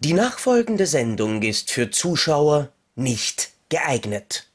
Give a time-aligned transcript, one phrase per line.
[0.00, 4.48] Die nachfolgende Sendung ist für Zuschauer nicht geeignet.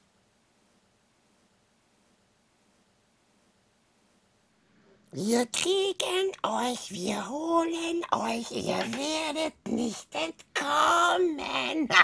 [5.11, 11.89] Wir kriegen euch, wir holen euch, ihr werdet nicht entkommen.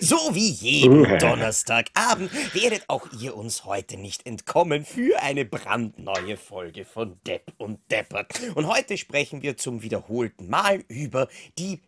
[0.00, 6.86] So wie jeden Donnerstagabend werdet auch ihr uns heute nicht entkommen für eine brandneue Folge
[6.86, 8.28] von Depp und Deppert.
[8.54, 11.28] Und heute sprechen wir zum wiederholten Mal über
[11.58, 11.82] die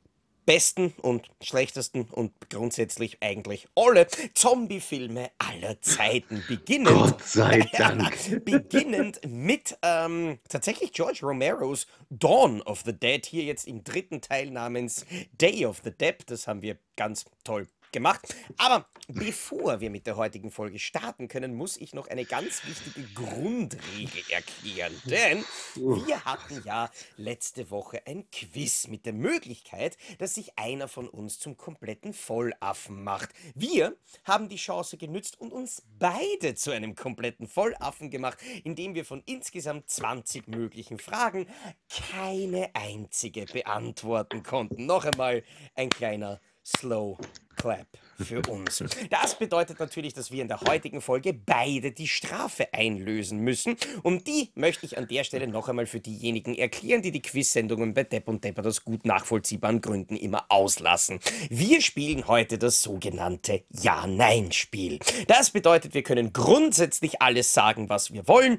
[0.47, 6.43] besten und schlechtesten und grundsätzlich eigentlich alle Zombie-Filme aller Zeiten.
[6.49, 8.45] Beginnend, Gott sei Dank.
[8.45, 14.51] beginnend mit ähm, tatsächlich George Romeros Dawn of the Dead, hier jetzt im dritten Teil
[14.51, 16.17] namens Day of the Dead.
[16.27, 18.35] Das haben wir ganz toll gemacht.
[18.59, 23.07] Aber bevor wir mit der heutigen Folge starten können, muss ich noch eine ganz wichtige
[23.15, 24.93] Grundregel erklären.
[25.05, 31.09] Denn wir hatten ja letzte Woche ein Quiz mit der Möglichkeit, dass sich einer von
[31.09, 33.31] uns zum kompletten Vollaffen macht.
[33.55, 39.05] Wir haben die Chance genützt und uns beide zu einem kompletten Vollaffen gemacht, indem wir
[39.05, 41.47] von insgesamt 20 möglichen Fragen
[41.89, 44.87] keine einzige beantworten konnten.
[44.87, 45.43] Noch einmal
[45.75, 47.17] ein kleiner Slow
[47.55, 47.87] Clap
[48.19, 48.83] für uns.
[49.09, 53.77] Das bedeutet natürlich, dass wir in der heutigen Folge beide die Strafe einlösen müssen.
[54.03, 57.95] Und die möchte ich an der Stelle noch einmal für diejenigen erklären, die die Quiz-Sendungen
[57.95, 61.21] bei Depp und Deppert aus gut nachvollziehbaren Gründen immer auslassen.
[61.51, 64.99] Wir spielen heute das sogenannte Ja-Nein-Spiel.
[65.29, 68.59] Das bedeutet, wir können grundsätzlich alles sagen, was wir wollen,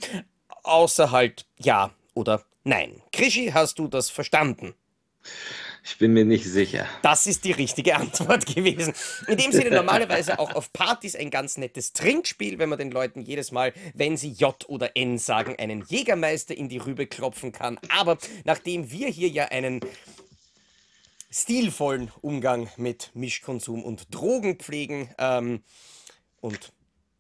[0.64, 3.02] außer halt Ja oder Nein.
[3.12, 4.74] Krischi, hast du das verstanden?
[5.90, 6.86] Ich bin mir nicht sicher.
[7.02, 8.94] Das ist die richtige Antwort gewesen.
[9.28, 13.22] In dem Sinne normalerweise auch auf Partys ein ganz nettes Trinkspiel, wenn man den Leuten
[13.22, 17.80] jedes Mal, wenn sie J oder N sagen, einen Jägermeister in die Rübe klopfen kann.
[17.88, 19.80] Aber nachdem wir hier ja einen
[21.32, 25.64] stilvollen Umgang mit Mischkonsum und Drogen pflegen ähm,
[26.42, 26.74] und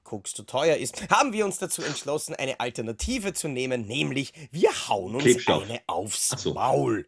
[0.03, 4.71] Koks zu teuer ist, haben wir uns dazu entschlossen, eine Alternative zu nehmen, nämlich wir
[4.89, 5.63] hauen uns Klebstoff.
[5.63, 6.53] eine aufs so.
[6.53, 7.07] Maul.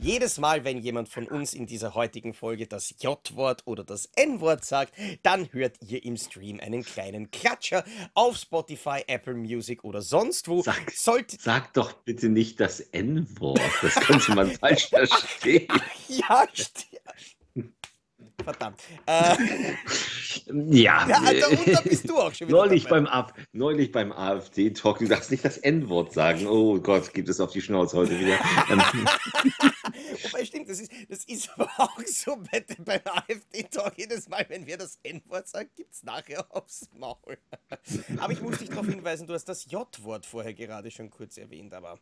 [0.00, 4.64] Jedes Mal, wenn jemand von uns in dieser heutigen Folge das J-Wort oder das N-Wort
[4.64, 4.92] sagt,
[5.22, 10.62] dann hört ihr im Stream einen kleinen Klatscher auf Spotify, Apple Music oder sonst wo.
[10.62, 13.60] Sag, Sollte sag doch bitte nicht das N-Wort.
[13.82, 15.68] Das könnte man falsch verstehen.
[16.08, 16.86] ja, st-
[18.42, 18.80] verdammt.
[19.06, 19.36] Äh,
[20.50, 22.96] Ja, ja, da, und da bist du auch schon wieder neulich dabei.
[22.96, 26.46] beim, Ab Neulich beim AfD-Talk, du darfst nicht das N-Wort sagen.
[26.46, 28.38] Oh Gott, gibt es auf die Schnauze heute wieder.
[28.70, 28.82] Ähm,
[30.22, 33.94] Wobei stimmt, das ist, das ist aber auch so bei, beim AfD-Talk.
[33.96, 37.38] Jedes Mal, wenn wir das N-Wort sagen, gibt es nachher aufs Maul.
[38.18, 41.72] aber ich muss dich darauf hinweisen, du hast das J-Wort vorher gerade schon kurz erwähnt,
[41.72, 41.98] aber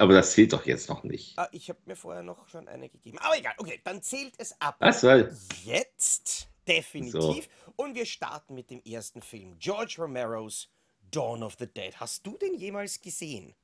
[0.00, 1.38] aber das zählt doch jetzt noch nicht.
[1.38, 3.18] ah, ich habe mir vorher noch schon eine gegeben.
[3.18, 4.76] Aber egal, okay, dann zählt es ab.
[4.80, 5.36] Was soll?
[5.64, 7.48] Jetzt definitiv.
[7.76, 10.68] Und wir starten mit dem ersten Film, George Romeros
[11.10, 11.94] Dawn of the Dead.
[12.00, 13.54] Hast du den jemals gesehen?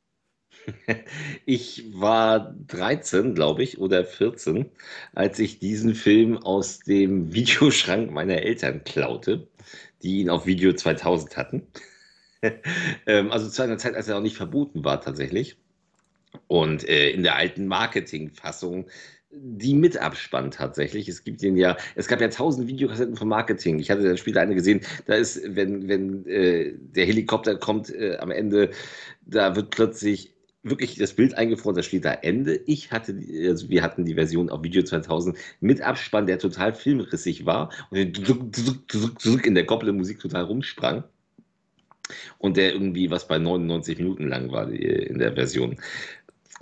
[1.47, 4.70] Ich war 13, glaube ich, oder 14,
[5.14, 9.49] als ich diesen Film aus dem Videoschrank meiner Eltern klaute,
[10.03, 11.66] die ihn auf Video 2000 hatten.
[13.06, 15.56] Ähm, also zu einer Zeit, als er noch nicht verboten war tatsächlich.
[16.47, 18.87] Und äh, in der alten Marketingfassung,
[19.32, 21.09] die mit Abspann tatsächlich.
[21.09, 23.78] Es gibt den ja, es gab ja tausend Videokassetten vom Marketing.
[23.78, 28.16] Ich hatte dann später eine gesehen, da ist, wenn, wenn äh, der Helikopter kommt äh,
[28.19, 28.70] am Ende,
[29.25, 32.60] da wird plötzlich wirklich das Bild eingefroren, da steht da Ende.
[32.66, 33.19] Ich hatte,
[33.49, 38.28] also wir hatten die Version auf Video 2000 mit Abspann, der total filmrissig war und
[38.28, 41.04] drück, in der Goppel-Musik total rumsprang.
[42.38, 45.78] Und der irgendwie was bei 99 Minuten lang war in der Version.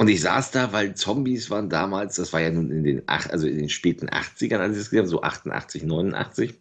[0.00, 3.28] Und ich saß da, weil Zombies waren damals, das war ja nun in den, ach,
[3.28, 6.54] also in den späten 80ern, als ich das gesehen habe, so 88, 89.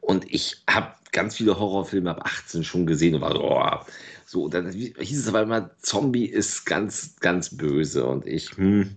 [0.00, 3.86] Und ich habe ganz viele Horrorfilme ab 18 schon gesehen und war so, oh,
[4.26, 8.04] so, dann hieß es aber immer, Zombie ist ganz, ganz böse.
[8.04, 8.96] Und ich hm,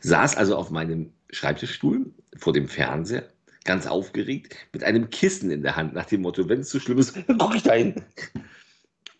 [0.00, 3.28] saß also auf meinem Schreibtischstuhl vor dem Fernseher,
[3.64, 6.96] ganz aufgeregt, mit einem Kissen in der Hand, nach dem Motto, wenn es zu schlimm
[6.96, 7.96] ist, dann gucke ich da hin.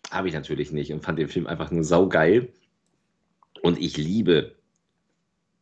[0.09, 2.51] Habe ich natürlich nicht und fand den Film einfach nur saugeil.
[3.67, 4.55] Und ich liebe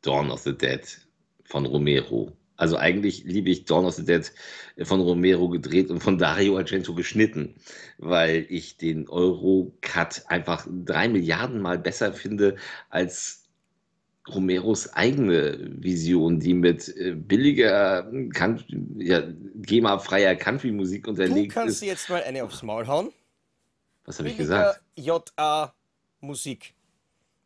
[0.03, 0.81] Dawn of the Dead
[1.43, 2.31] von Romero.
[2.55, 4.31] Also eigentlich liebe ich Dawn of the Dead
[4.83, 7.55] von Romero gedreht und von Dario Argento geschnitten,
[7.97, 12.57] weil ich den Euro-Cut einfach drei Milliarden Mal besser finde
[12.91, 13.45] als
[14.29, 18.07] Romeros eigene Vision, die mit äh, billiger,
[18.99, 19.23] ja,
[19.55, 21.81] GEMA-freier Country-Musik Du unterlegt kannst ist.
[21.81, 23.09] dir jetzt mal eine aufs Maul hauen.
[24.03, 24.79] Was habe ich gesagt?
[24.95, 25.73] JA
[26.19, 26.74] Musik.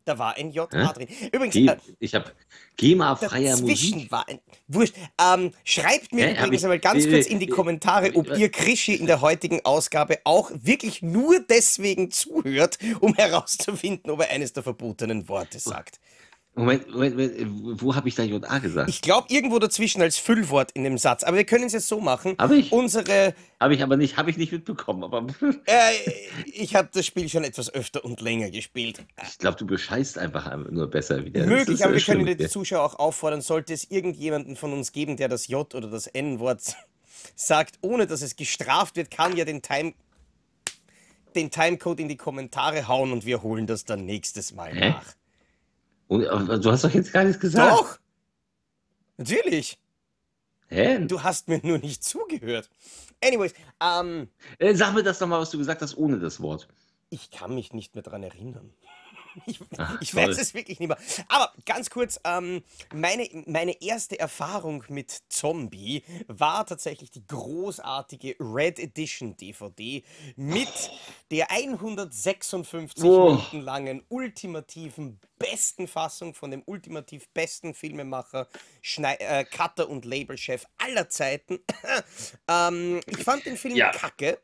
[0.09, 0.87] Da war ein JA Hä?
[0.91, 1.07] drin.
[1.31, 2.31] Übrigens, Ge äh, ich habe
[2.77, 4.11] GEMA-freier Musik.
[4.11, 4.39] war ein.
[4.67, 4.95] Wurscht.
[5.21, 6.43] Ähm, schreibt mir Hä?
[6.45, 10.17] Übrigens einmal ganz äh, kurz in die Kommentare, ob ihr Krischi in der heutigen Ausgabe
[10.23, 15.99] auch wirklich nur deswegen zuhört, um herauszufinden, ob er eines der verbotenen Worte sagt.
[16.59, 18.89] Moment, Moment, Moment, wo habe ich da JA gesagt?
[18.89, 21.23] Ich glaube, irgendwo dazwischen als Füllwort in dem Satz.
[21.23, 22.35] Aber wir können es jetzt so machen.
[22.37, 22.71] Habe ich?
[22.71, 23.33] Unsere.
[23.59, 25.03] Habe ich aber nicht, habe ich nicht mitbekommen.
[25.03, 25.25] Aber
[25.65, 25.91] Äh,
[26.45, 29.03] ich habe das Spiel schon etwas öfter und länger gespielt.
[29.27, 31.45] ich glaube, du bescheißt einfach nur besser wieder.
[31.45, 32.47] Möglich, aber wir können die.
[32.47, 36.61] Zuschauer auch auffordern, sollte es irgendjemanden von uns geben, der das J oder das N-Wort
[37.35, 39.93] sagt, ohne dass es gestraft wird, kann ja den Time
[41.35, 44.89] den Timecode in die Kommentare hauen und wir holen das dann nächstes Mal Hä?
[44.89, 45.05] nach.
[46.09, 47.71] Und, aber du hast doch jetzt gar nichts gesagt.
[47.71, 47.99] Doch!
[49.17, 49.79] Natürlich!
[50.67, 51.05] Hä?
[51.05, 52.69] Du hast mir nur nicht zugehört.
[53.23, 54.27] Anyways, ähm,
[54.57, 56.67] Äh, sag mir das doch mal, was du gesagt hast, ohne das Wort.
[57.11, 58.73] ich kann mich nicht mehr dran erinnern.
[59.45, 60.97] Ich, Ach, ich weiß es wirklich nicht mehr.
[61.27, 62.63] Aber ganz kurz, ähm,
[62.93, 70.03] meine, meine erste Erfahrung mit Zombie war tatsächlich die großartige Red Edition DVD
[70.35, 70.67] mit
[71.31, 73.29] der 156 Oh.
[73.29, 78.47] Minuten langen ultimativen besten Fassung von dem ultimativ besten Filmemacher,
[78.81, 81.59] Schnei äh, Cutter und Labelchef aller Zeiten.
[82.47, 83.91] ähm, ich fand den Film Ja.
[83.91, 84.39] kacke.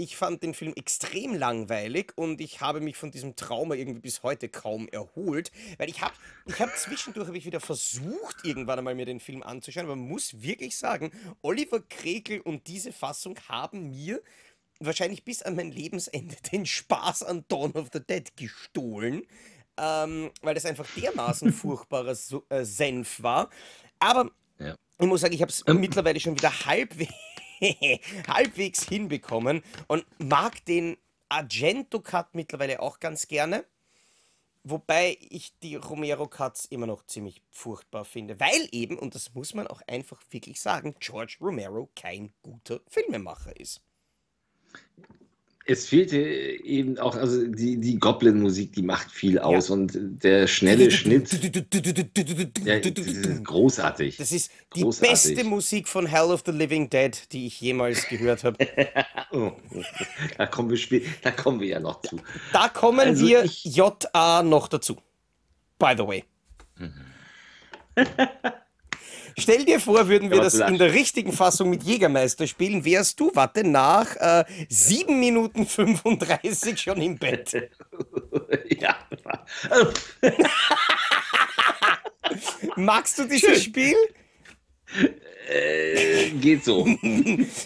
[0.00, 4.22] Ich fand den Film extrem langweilig und ich habe mich von diesem Trauma irgendwie bis
[4.22, 6.14] heute kaum erholt, weil ich habe
[6.46, 10.06] ich hab zwischendurch habe ich wieder versucht irgendwann einmal mir den Film anzuschauen, aber man
[10.06, 11.10] muss wirklich sagen,
[11.42, 14.22] Oliver Kregel und diese Fassung haben mir
[14.78, 19.26] wahrscheinlich bis an mein Lebensende den Spaß an Dawn of the Dead gestohlen,
[19.78, 23.50] ähm, weil das einfach dermaßen furchtbarer Su- äh, Senf war.
[23.98, 24.30] Aber
[24.60, 24.76] Ja.
[25.00, 25.80] ich muss sagen, ich habe es Ähm.
[25.80, 27.12] mittlerweile schon wieder halbwegs,
[28.28, 30.96] halbwegs hinbekommen und mag den
[31.28, 33.64] Argento-Cut mittlerweile auch ganz gerne.
[34.64, 39.66] Wobei ich die Romero-Cuts immer noch ziemlich furchtbar finde, weil eben, und das muss man
[39.66, 43.80] auch einfach wirklich sagen, George Romero kein guter Filmemacher ist.
[45.70, 50.90] Es fehlte eben auch, also die, die Goblin-Musik, die macht viel aus und der schnelle
[50.90, 54.16] Schnitt, der, das ist großartig.
[54.16, 55.10] Das ist die Großartig.
[55.10, 58.56] beste Musik von Hell of the Living Dead, die ich jemals gehört habe.
[59.30, 59.52] Oh,
[60.38, 62.18] da kommen wir spät, da kommen wir ja noch zu.
[62.54, 64.96] Da kommen Also wir JA noch dazu.
[65.78, 66.24] By the way.
[69.38, 73.30] Stell dir vor, würden wir das in der richtigen Fassung mit Jägermeister spielen, wärst du,
[73.34, 77.52] warte, nach äh, 7 Minuten 35 schon im Bett.
[78.80, 78.96] ja.
[82.76, 83.96] Magst du dieses Spiel?
[85.48, 86.84] Äh, geht so.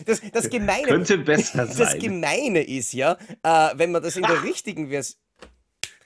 [0.07, 1.99] Das, das, Gemeine, Könnte besser das sein.
[1.99, 5.19] Gemeine ist ja, äh, wenn man das in der richtigen Version.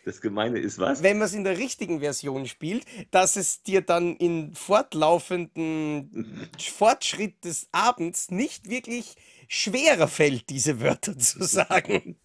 [0.06, 1.02] Das Gemeine ist was?
[1.02, 7.44] wenn man es in der richtigen Version spielt, dass es dir dann in fortlaufenden Fortschritt
[7.44, 9.16] des Abends nicht wirklich
[9.48, 12.16] schwerer fällt, diese Wörter zu sagen.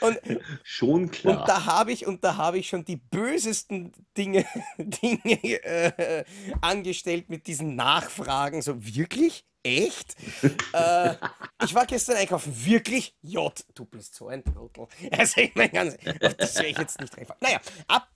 [0.00, 0.18] Und,
[0.62, 1.40] Schon klar.
[1.40, 4.46] und da habe ich und da habe ich schon die bösesten Dinge,
[4.78, 6.24] Dinge äh,
[6.62, 8.62] angestellt mit diesen Nachfragen.
[8.62, 9.44] So wirklich?
[9.62, 10.16] Echt?
[10.72, 11.14] äh,
[11.64, 12.52] ich war gestern einkaufen.
[12.64, 13.16] Wirklich?
[13.22, 14.88] J, du bist so ein Trottel.
[15.12, 15.96] Also ich meine ganz,
[16.36, 17.40] das wäre ich jetzt nicht reinfallen.
[17.40, 18.10] Naja, ab,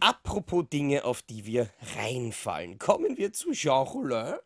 [0.00, 4.36] apropos Dinge, auf die wir reinfallen, kommen wir zu Jean Rollin.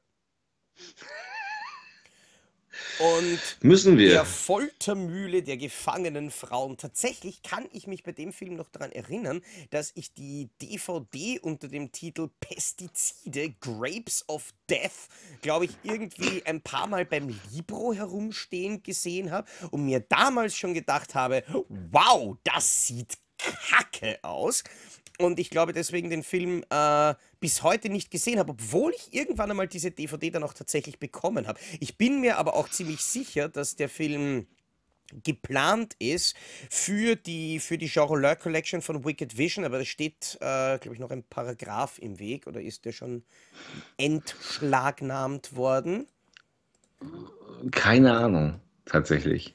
[3.02, 4.11] Und Müssen wir.
[4.11, 6.76] der Foltermühle der gefangenen Frauen.
[6.76, 11.66] Tatsächlich kann ich mich bei dem Film noch daran erinnern, dass ich die DVD unter
[11.66, 15.09] dem Titel Pestizide, Grapes of Death,
[15.40, 20.73] glaube ich, irgendwie ein paar Mal beim Libro herumstehen gesehen habe und mir damals schon
[20.73, 21.42] gedacht habe,
[21.90, 24.62] wow, das sieht kacke aus.
[25.19, 29.50] Und ich glaube deswegen den Film äh, bis heute nicht gesehen habe, obwohl ich irgendwann
[29.50, 31.61] einmal diese DVD dann auch tatsächlich bekommen habe.
[31.81, 34.47] Ich bin mir aber auch ziemlich sicher, dass der Film
[35.25, 36.35] geplant ist
[36.71, 40.99] für die, für die Rollin Collection von Wicked Vision, aber da steht, äh, glaube ich,
[40.99, 43.23] noch ein Paragraph im Weg oder ist der schon
[43.99, 46.07] entschlagnahmt worden?
[47.71, 49.54] Keine Ahnung, tatsächlich.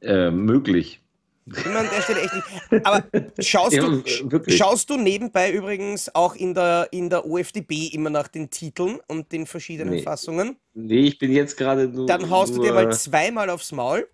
[0.00, 1.00] Äh, möglich.
[1.48, 2.86] Mir an der Stelle echt nicht.
[2.86, 3.04] Aber
[3.40, 4.56] schaust, Ja, du, wirklich.
[4.56, 9.32] schaust du nebenbei übrigens auch in der, in der OFDB immer nach den Titeln und
[9.32, 10.02] den verschiedenen Nee.
[10.02, 10.56] Fassungen?
[10.74, 12.06] Nee, ich bin jetzt gerade nur.
[12.06, 14.08] Dann haust du dir nur- mal zweimal aufs Maul,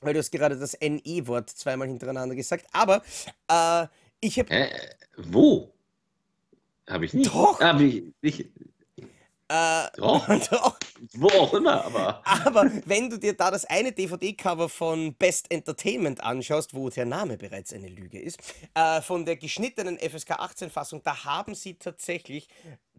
[0.00, 2.66] weil du hast gerade das NE-Wort zweimal hintereinander gesagt.
[2.72, 3.02] Aber
[3.50, 3.86] äh,
[4.20, 4.68] ich habe Äh,
[5.16, 5.72] wo?
[6.88, 7.30] Habe ich nicht.
[7.32, 7.60] Doch.
[7.60, 8.46] Hab ich nicht.
[9.48, 10.26] Äh, Doch.
[10.50, 10.78] doch.
[11.14, 12.22] Wo auch immer, aber.
[12.24, 17.38] Aber wenn du dir da das eine DVD-Cover von Best Entertainment anschaust, wo der Name
[17.38, 18.38] bereits eine Lüge ist,
[18.74, 22.48] äh, von der geschnittenen FSK 18-Fassung, da haben sie tatsächlich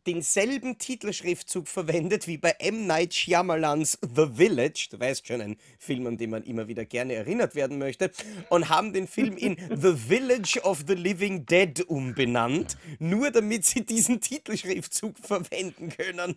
[0.05, 2.87] denselben Titelschriftzug verwendet wie bei M.
[2.87, 7.13] Night Shyamalans The Village, du weißt schon, ein Film, an den man immer wieder gerne
[7.13, 8.11] erinnert werden möchte,
[8.49, 13.85] und haben den Film in The Village of the Living Dead umbenannt, nur damit sie
[13.85, 16.35] diesen Titelschriftzug verwenden können.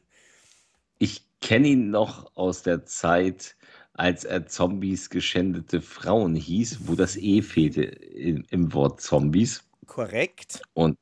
[0.98, 3.56] Ich kenne ihn noch aus der Zeit,
[3.94, 9.64] als er Zombies geschändete Frauen hieß, wo das E fehlte im, im Wort Zombies.
[9.86, 10.62] Korrekt.
[10.74, 10.96] Und,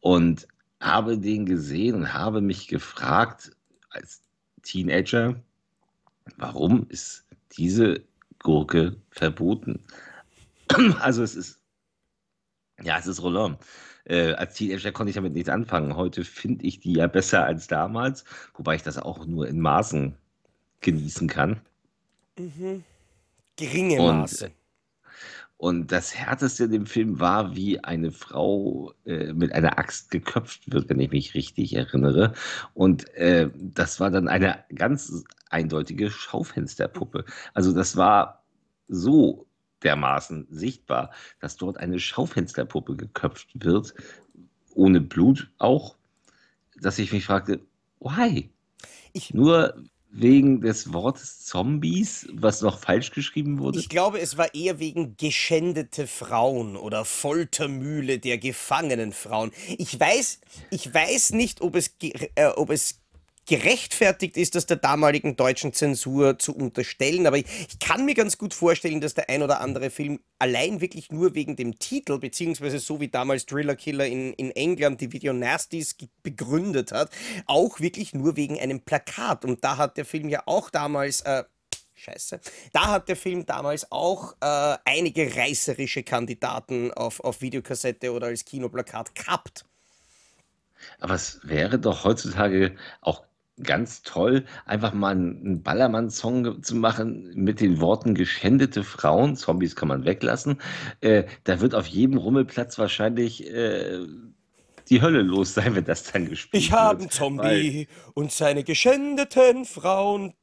[0.00, 0.48] und
[0.80, 3.52] habe den gesehen und habe mich gefragt
[3.90, 4.22] als
[4.62, 5.40] Teenager,
[6.36, 7.24] warum ist
[7.56, 8.02] diese
[8.38, 9.80] Gurke verboten?
[11.00, 11.60] Also es ist,
[12.82, 13.58] ja, es ist Roland.
[14.04, 15.96] Äh, als Teenager konnte ich damit nichts anfangen.
[15.96, 20.14] Heute finde ich die ja besser als damals, wobei ich das auch nur in Maßen
[20.80, 21.60] genießen kann.
[23.56, 24.46] Geringe Und Maße.
[24.46, 24.59] Und
[25.92, 30.88] das Härteste in dem Film war, wie eine Frau äh, mit einer Axt geköpft wird,
[30.88, 32.32] wenn ich mich richtig erinnere.
[32.72, 37.26] Und äh, das war dann eine ganz eindeutige Schaufensterpuppe.
[37.52, 38.42] Also das war
[38.88, 39.46] so
[39.82, 43.94] dermaßen sichtbar, dass dort eine Schaufensterpuppe geköpft wird,
[44.74, 45.96] ohne Blut auch,
[46.80, 47.60] dass ich mich fragte,
[48.00, 48.50] why?
[49.12, 49.74] Ich, Nur
[50.12, 53.78] wegen des Wortes Zombies, was noch falsch geschrieben wurde?
[53.78, 59.52] ich glaube, es war eher wegen geschändete Frauen oder Foltermühle der gefangenen Frauen.
[59.78, 60.40] Ich weiß,
[60.70, 61.94] ich weiß nicht, ob es,
[62.34, 62.99] äh, ob es
[63.50, 68.38] gerechtfertigt ist, das der damaligen deutschen Zensur zu unterstellen, aber ich, ich kann mir ganz
[68.38, 72.78] gut vorstellen, dass der ein oder andere Film allein wirklich nur wegen dem Titel, beziehungsweise
[72.78, 77.10] so wie damals Driller Killer in, in England die Video Nasties begründet hat,
[77.46, 79.44] auch wirklich nur wegen einem Plakat.
[79.44, 81.42] Und da hat der Film ja auch damals äh,
[81.96, 82.40] Scheiße.
[82.72, 88.44] Da hat der Film damals auch äh, einige reißerische Kandidaten auf, auf Videokassette oder als
[88.44, 89.64] Kinoplakat gehabt.
[91.00, 93.24] Aber es wäre doch heutzutage auch
[93.62, 99.36] ganz toll, einfach mal einen Ballermann-Song zu machen mit den Worten geschändete Frauen.
[99.36, 100.60] Zombies kann man weglassen.
[101.00, 104.00] Äh, da wird auf jedem Rummelplatz wahrscheinlich äh,
[104.88, 107.12] die Hölle los sein, wenn das dann gespielt Ich habe einen wird.
[107.12, 110.34] Zombie und seine geschändeten Frauen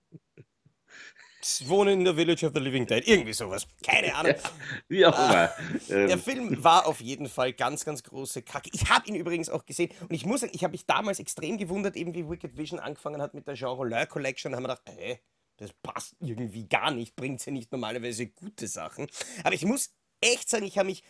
[1.65, 3.07] wohnen in der Village of the Living Dead.
[3.07, 3.67] Irgendwie sowas.
[3.83, 4.35] Keine Ahnung.
[4.87, 5.51] Wie auch immer.
[5.89, 8.69] Der Ähm, Film war auf jeden Fall ganz, ganz große Kacke.
[8.73, 11.57] Ich habe ihn übrigens auch gesehen und ich muss sagen, ich habe mich damals extrem
[11.57, 14.51] gewundert, eben wie Wicked Vision angefangen hat mit der Jean Rollin Collection.
[14.51, 15.19] Da haben wir gedacht, hä,
[15.57, 19.07] das passt irgendwie gar nicht, bringt ja nicht normalerweise gute Sachen.
[19.43, 21.03] Aber ich muss echt sagen, ich habe mich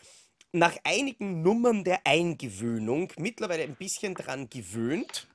[0.53, 5.27] nach einigen Nummern der Eingewöhnung mittlerweile ein bisschen dran gewöhnt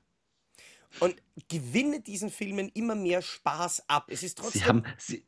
[0.99, 1.15] und
[1.49, 4.07] gewinne diesen Filmen immer mehr Spaß ab.
[4.09, 4.61] Es ist trotzdem.
[4.61, 5.25] Sie haben, sie,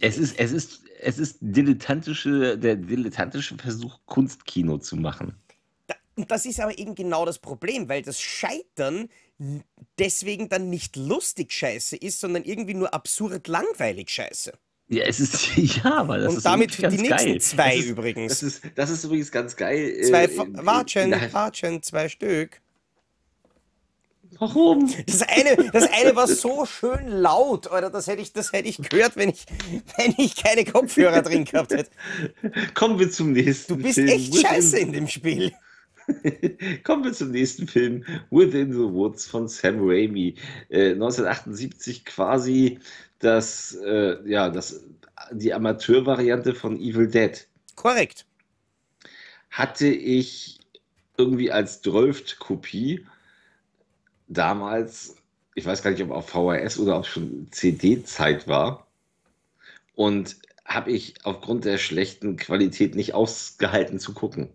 [0.00, 5.34] es ist, es ist, es ist dilettantische, der dilettantische Versuch, Kunstkino zu machen.
[6.14, 9.08] Und das ist aber eben genau das Problem, weil das Scheitern
[9.98, 14.52] deswegen dann nicht lustig scheiße ist, sondern irgendwie nur absurd langweilig scheiße.
[14.88, 17.66] Ja, es ist, ja, aber das Und ist damit irgendwie die ganz nächsten geil.
[17.66, 18.28] zwei das ist, übrigens.
[18.32, 20.00] Das ist, das ist übrigens ganz geil.
[20.04, 22.62] Zwei, äh, innerhalb- Watschen, zwei Stück.
[24.38, 24.92] Warum?
[25.06, 28.78] Das eine, das eine war so schön laut, oder das hätte ich, das hätte ich
[28.78, 29.46] gehört, wenn ich,
[29.96, 31.90] wenn ich keine Kopfhörer drin gehabt hätte.
[32.74, 34.08] Kommen wir zum nächsten Du bist Film.
[34.08, 35.52] echt scheiße in dem Spiel.
[36.84, 40.36] Kommen wir zum nächsten Film, Within the Woods von Sam Raimi.
[40.68, 42.78] Äh, 1978 quasi
[43.18, 44.84] das, äh, ja, das,
[45.32, 47.46] die Amateurvariante von Evil Dead.
[47.74, 48.24] Korrekt.
[49.50, 50.60] Hatte ich
[51.16, 53.06] irgendwie als 12 Kopie
[54.28, 55.16] damals,
[55.54, 58.86] ich weiß gar nicht, ob auf VHS oder ob schon CD-Zeit war.
[59.94, 64.50] Und habe ich aufgrund der schlechten Qualität nicht ausgehalten zu gucken.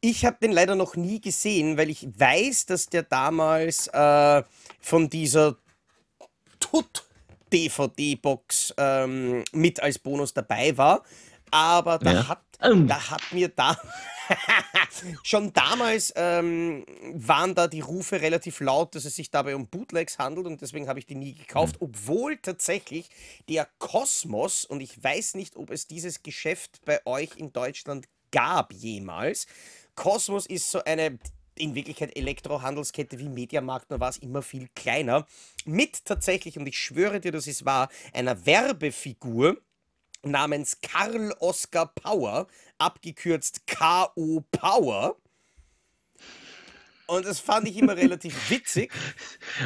[0.00, 4.44] Ich habe den leider noch nie gesehen, weil ich weiß, dass der damals äh,
[4.80, 5.56] von dieser
[6.60, 11.02] Tut-DVD-Box ähm, mit als Bonus dabei war.
[11.50, 12.28] Aber da, Ja.
[12.28, 12.88] hat, Ähm.
[12.88, 13.76] da hat mir da
[15.22, 16.84] schon damals ähm,
[17.14, 20.88] waren da die Rufe relativ laut, dass es sich dabei um Bootlegs handelt und deswegen
[20.88, 23.08] habe ich die nie gekauft, obwohl tatsächlich
[23.48, 28.72] der Kosmos, und ich weiß nicht, ob es dieses Geschäft bei euch in Deutschland gab
[28.72, 29.46] jemals.
[29.94, 31.18] Kosmos ist so eine
[31.58, 35.26] in Wirklichkeit Elektrohandelskette wie Mediamarkt, nur war es immer viel kleiner.
[35.64, 39.60] Mit tatsächlich, und ich schwöre dir, das ist wahr, einer Werbefigur
[40.22, 42.46] namens Karl Oskar Power,
[42.78, 44.42] abgekürzt K.O.
[44.50, 45.16] Power.
[47.08, 48.92] Und das fand ich immer relativ witzig.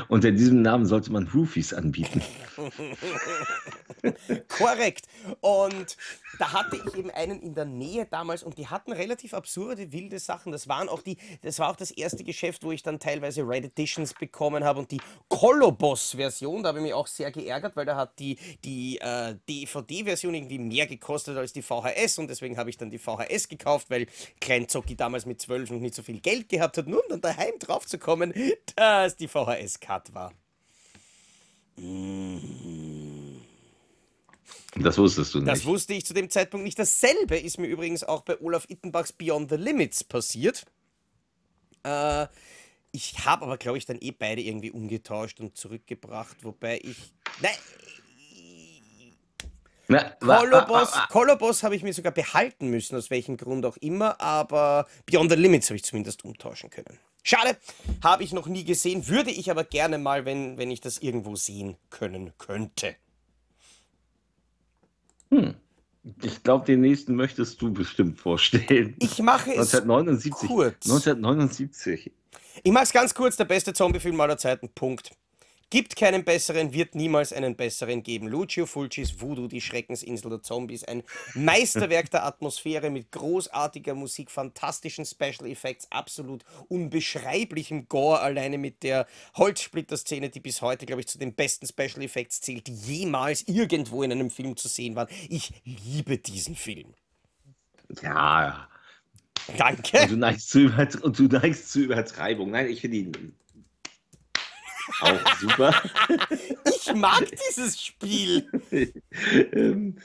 [0.09, 2.23] Unter diesem Namen sollte man Roofies anbieten.
[4.49, 5.07] Korrekt.
[5.41, 5.97] Und
[6.39, 10.21] da hatte ich eben einen in der Nähe damals und die hatten relativ absurde, wilde
[10.21, 10.53] Sachen.
[10.53, 13.65] Das waren auch die, das war auch das erste Geschäft, wo ich dann teilweise Red
[13.65, 17.97] Editions bekommen habe und die Kolobos-Version, da habe ich mich auch sehr geärgert, weil da
[17.97, 22.77] hat die, die äh, DVD-Version irgendwie mehr gekostet als die VHS und deswegen habe ich
[22.77, 24.07] dann die VHS gekauft, weil
[24.41, 27.21] Klein Zocki damals mit 12 noch nicht so viel Geld gehabt hat, nur um dann
[27.33, 28.33] daheim drauf zu kommen,
[28.77, 30.33] dass die VHS-Cut war.
[34.77, 35.49] Das wusstest du nicht.
[35.49, 36.79] Das wusste ich zu dem Zeitpunkt nicht.
[36.79, 40.65] Dasselbe ist mir übrigens auch bei Olaf Ittenbachs Beyond the Limits passiert.
[41.85, 42.27] Äh,
[42.93, 46.97] ich habe aber, glaube ich, dann eh beide irgendwie umgetauscht und zurückgebracht, wobei ich.
[47.41, 47.53] Nein!
[49.89, 50.17] Na,
[51.11, 55.37] Kolobos habe ich mir sogar behalten müssen, aus welchem Grund auch immer, aber Beyond the
[55.37, 56.99] Limits habe ich zumindest umtauschen können.
[57.23, 57.57] Schade,
[58.03, 61.37] habe ich noch nie gesehen, würde ich aber gerne mal, wenn, wenn ich das irgendwo
[61.37, 62.97] sehen können könnte.
[66.23, 68.97] Ich glaube, den nächsten möchtest du bestimmt vorstellen.
[68.99, 70.49] Ich mache es 1979.
[70.49, 70.85] kurz.
[70.85, 72.13] 1979.
[72.63, 75.13] Ich mag's ganz kurz, der beste Zombiefilm aller Zeiten, Punkt.
[75.73, 78.29] Gibt keinen besseren, wird niemals einen besseren geben.
[78.29, 81.03] Lucio Fulcis Voodoo, die Schreckensinsel der Zombies, ein
[81.33, 89.07] Meisterwerk der Atmosphäre mit großartiger Musik, fantastischen Special Effects, absolut unbeschreiblichem Gore, alleine mit der
[89.35, 94.03] Holzsplitter-Szene, die bis heute, glaube ich, zu den besten Special Effects zählt, die jemals irgendwo
[94.03, 95.09] in einem Film zu sehen waren.
[95.31, 96.93] Ich liebe diesen Film.
[98.03, 98.69] Ja,
[99.57, 100.03] Danke.
[100.03, 102.51] und du neigst zu Übertreibung.
[102.51, 103.35] Nein, ich finde ihn
[105.01, 105.75] auch super.
[106.65, 108.47] Ich mag dieses Spiel.
[109.53, 109.97] ähm,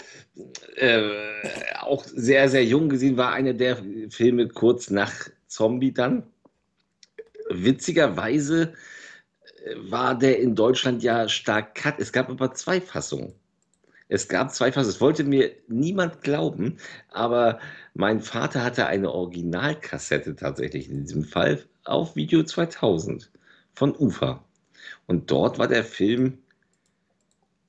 [0.75, 1.01] äh,
[1.81, 3.77] auch sehr, sehr jung gesehen, war einer der
[4.09, 5.13] Filme kurz nach
[5.47, 6.23] Zombie dann.
[7.49, 8.73] Witzigerweise
[9.65, 11.99] äh, war der in Deutschland ja stark cut.
[11.99, 13.33] Es gab aber zwei Fassungen.
[14.09, 14.95] Es gab zwei Fassungen.
[14.95, 16.77] Es wollte mir niemand glauben,
[17.09, 17.59] aber
[17.93, 23.31] mein Vater hatte eine Originalkassette tatsächlich in diesem Fall auf Video 2000
[23.73, 24.43] von UFA.
[25.05, 26.39] Und dort war der Film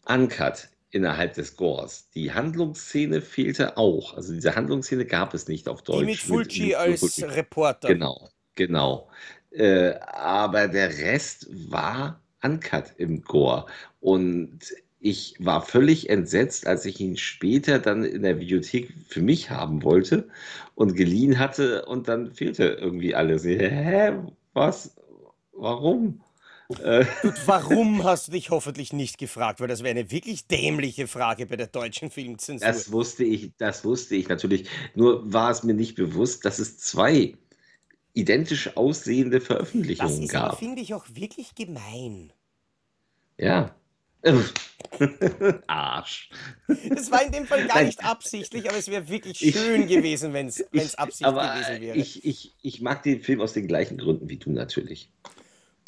[0.06, 2.08] uncut innerhalb des Gores.
[2.14, 4.14] Die Handlungsszene fehlte auch.
[4.14, 6.00] Also diese Handlungsszene gab es nicht auf Deutsch.
[6.00, 7.24] Die mit Fulci mit als Fulci.
[7.24, 7.88] Reporter.
[7.88, 9.08] Genau, genau.
[9.50, 13.66] Äh, aber der Rest war uncut im Gore.
[14.00, 14.60] Und
[15.00, 19.82] ich war völlig entsetzt, als ich ihn später dann in der Videothek für mich haben
[19.82, 20.28] wollte
[20.74, 23.44] und geliehen hatte und dann fehlte irgendwie alles.
[23.44, 24.14] Hä?
[24.54, 24.96] Was?
[25.52, 26.20] Warum?
[26.82, 27.06] Äh,
[27.46, 29.60] warum hast du dich hoffentlich nicht gefragt?
[29.60, 32.66] Weil das wäre eine wirklich dämliche Frage bei der deutschen Filmzensur.
[32.66, 34.68] Das wusste ich, das wusste ich natürlich.
[34.94, 37.34] Nur war es mir nicht bewusst, dass es zwei
[38.12, 40.58] identisch aussehende Das Veröffentlichungen ist aber, gab.
[40.58, 42.32] finde ich, auch wirklich gemein.
[43.38, 43.74] Ja.
[45.68, 46.28] Arsch.
[46.66, 47.86] Das war in dem Fall gar Nein.
[47.86, 51.80] nicht absichtlich, aber es wäre wirklich Ich- schön gewesen, wenn es Ich, Absicht aber gewesen
[51.80, 51.96] wäre.
[51.96, 55.10] ich, ich, ich mag den Film aus den gleichen Gründen wie du natürlich.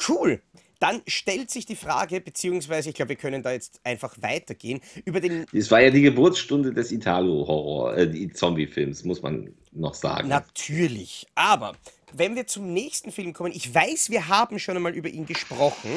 [0.07, 0.41] Cool.
[0.81, 5.19] Dann stellt sich die Frage, beziehungsweise ich glaube, wir können da jetzt einfach weitergehen, über
[5.19, 10.27] den Es war ja die Geburtsstunde des Italo-Horror, äh, die Zombie-Films, muss man noch sagen.
[10.27, 11.27] Natürlich.
[11.35, 11.73] Aber
[12.13, 15.91] wenn wir zum nächsten Film kommen, ich weiß, wir haben schon einmal über ihn gesprochen.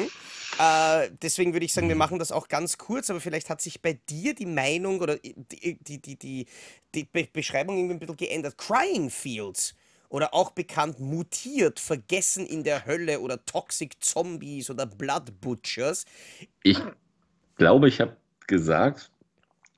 [0.59, 3.81] Äh, deswegen würde ich sagen, wir machen das auch ganz kurz, aber vielleicht hat sich
[3.81, 5.33] bei dir die Meinung oder die,
[5.81, 6.45] die, die, die,
[6.93, 8.55] die Be Beschreibung irgendwie ein bisschen geändert.
[8.59, 9.73] Crying Fields
[10.09, 16.05] oder auch bekannt mutiert, vergessen in der Hölle oder Toxic Zombies oder Blood Butchers.
[16.63, 16.79] Ich
[17.57, 18.15] glaube, ich habe
[18.47, 19.11] gesagt,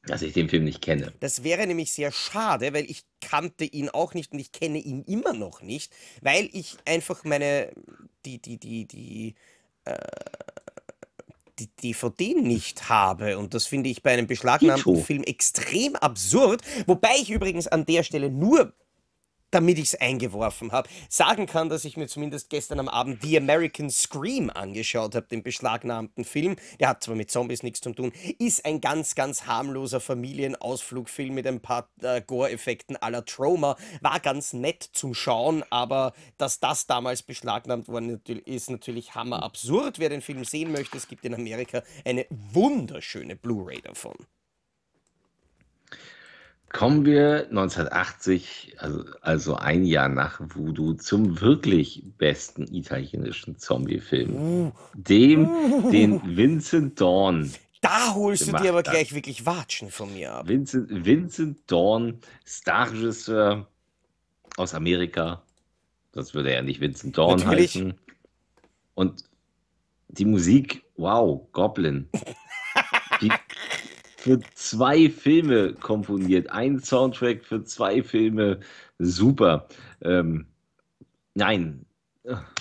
[0.08, 1.14] dass ich den Film nicht kenne.
[1.20, 5.04] Das wäre nämlich sehr schade, weil ich kannte ihn auch nicht und ich kenne ihn
[5.04, 7.72] immer noch nicht, weil ich einfach meine,
[8.26, 9.36] die, die, die, die,
[9.86, 9.98] äh,
[11.60, 13.38] die DVD nicht habe.
[13.38, 15.04] Und das finde ich bei einem beschlagnahmten.
[15.04, 16.62] Film extrem absurd.
[16.86, 18.74] Wobei ich übrigens an der Stelle nur
[19.52, 23.38] damit ich es eingeworfen habe, sagen kann, dass ich mir zumindest gestern am Abend The
[23.38, 26.56] American Scream angeschaut habe, den beschlagnahmten Film.
[26.80, 31.48] Der hat zwar mit Zombies nichts zu tun, ist ein ganz, ganz harmloser Familienausflugfilm mit
[31.48, 33.78] ein paar äh, Gore-Effekten la Trauma.
[34.02, 40.00] War ganz nett zum Schauen, aber dass das damals beschlagnahmt worden ist, natürlich hammerabsurd.
[40.00, 44.16] Wer den Film sehen möchte, es gibt in Amerika eine wunderschöne Blu-ray davon.
[46.70, 54.74] Kommen wir 1980, also, also ein Jahr nach Voodoo, zum wirklich besten italienischen Zombie-Film.
[54.94, 57.54] Dem, den Vincent Dawn.
[57.82, 58.92] Da holst du dir aber hat.
[58.92, 60.48] gleich wirklich Watschen von mir ab.
[60.48, 63.68] Vincent, Vincent Dawn, Starregisseur
[64.58, 65.44] aus Amerika.
[66.12, 67.76] Das würde er nicht Vincent Dawn Natürlich.
[67.76, 67.94] heißen.
[68.94, 69.24] Und
[70.10, 72.10] die Musik, wow, Goblin.
[73.22, 73.32] Die
[74.28, 76.50] für zwei Filme komponiert.
[76.50, 78.60] Ein Soundtrack für zwei Filme.
[79.00, 79.70] Super.
[80.02, 80.48] Ähm,
[81.34, 81.86] nein,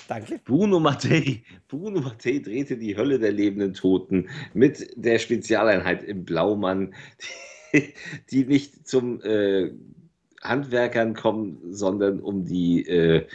[0.07, 0.39] Danke.
[0.45, 6.95] Bruno Mattei, Bruno Mattei drehte die Hölle der lebenden Toten mit der Spezialeinheit im Blaumann,
[7.73, 7.93] die,
[8.31, 9.73] die nicht zum äh,
[10.43, 13.27] Handwerkern kommen, sondern um die äh,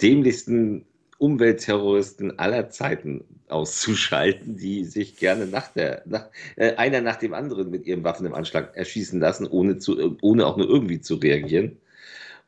[0.00, 0.86] dämlichsten
[1.20, 7.68] Umweltterroristen aller Zeiten auszuschalten, die sich gerne nach der, nach, äh, einer nach dem anderen
[7.68, 11.78] mit ihren Waffen im Anschlag erschießen lassen, ohne, zu, ohne auch nur irgendwie zu reagieren.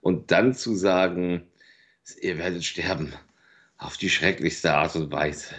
[0.01, 1.43] Und dann zu sagen,
[2.23, 3.13] ihr werdet sterben
[3.77, 5.55] auf die schrecklichste Art und Weise,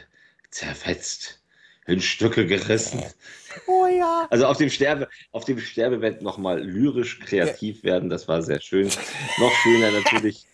[0.50, 1.40] zerfetzt,
[1.86, 3.04] in Stücke gerissen.
[3.68, 4.26] Oh ja.
[4.32, 8.88] Also auf dem Sterbe, auf dem Sterbebett nochmal lyrisch kreativ werden, das war sehr schön.
[9.38, 10.48] Noch schöner natürlich.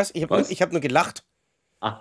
[0.00, 0.10] Was?
[0.14, 0.50] Ich habe Was?
[0.50, 1.24] hab nur gelacht,
[1.80, 2.00] Ah,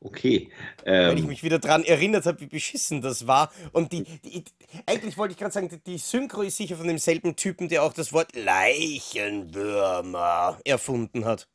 [0.00, 0.50] okay.
[0.84, 3.50] weil ich Ähm, mich wieder daran erinnert habe, wie beschissen das war.
[3.72, 4.44] Und die, die
[4.86, 7.92] eigentlich wollte ich gerade sagen, die, die Synchro ist sicher von demselben Typen, der auch
[7.92, 11.48] das Wort Leichenwürmer erfunden hat.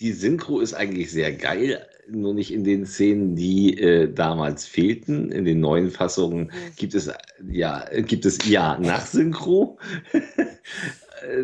[0.00, 5.30] die Synchro ist eigentlich sehr geil, nur nicht in den Szenen, die äh, damals fehlten.
[5.30, 7.10] In den neuen Fassungen gibt es
[7.48, 9.78] ja, gibt es ja Nachsynchro.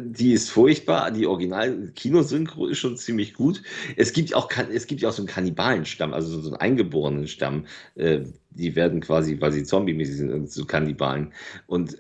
[0.01, 1.11] Die ist furchtbar.
[1.11, 3.63] Die Original-Kinosynchro ist schon ziemlich gut.
[3.97, 7.29] Es gibt auch, es gibt ja auch so einen Kannibalenstamm, also so so einen eingeborenen
[7.29, 7.67] Stamm.
[7.95, 11.33] Äh, Die werden quasi, weil sie zombie-mäßig sind, zu Kannibalen.
[11.67, 11.97] Und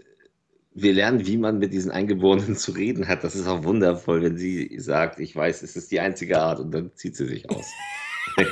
[0.74, 3.24] wir lernen, wie man mit diesen Eingeborenen zu reden hat.
[3.24, 6.72] Das ist auch wundervoll, wenn sie sagt, ich weiß, es ist die einzige Art und
[6.72, 7.66] dann zieht sie sich aus.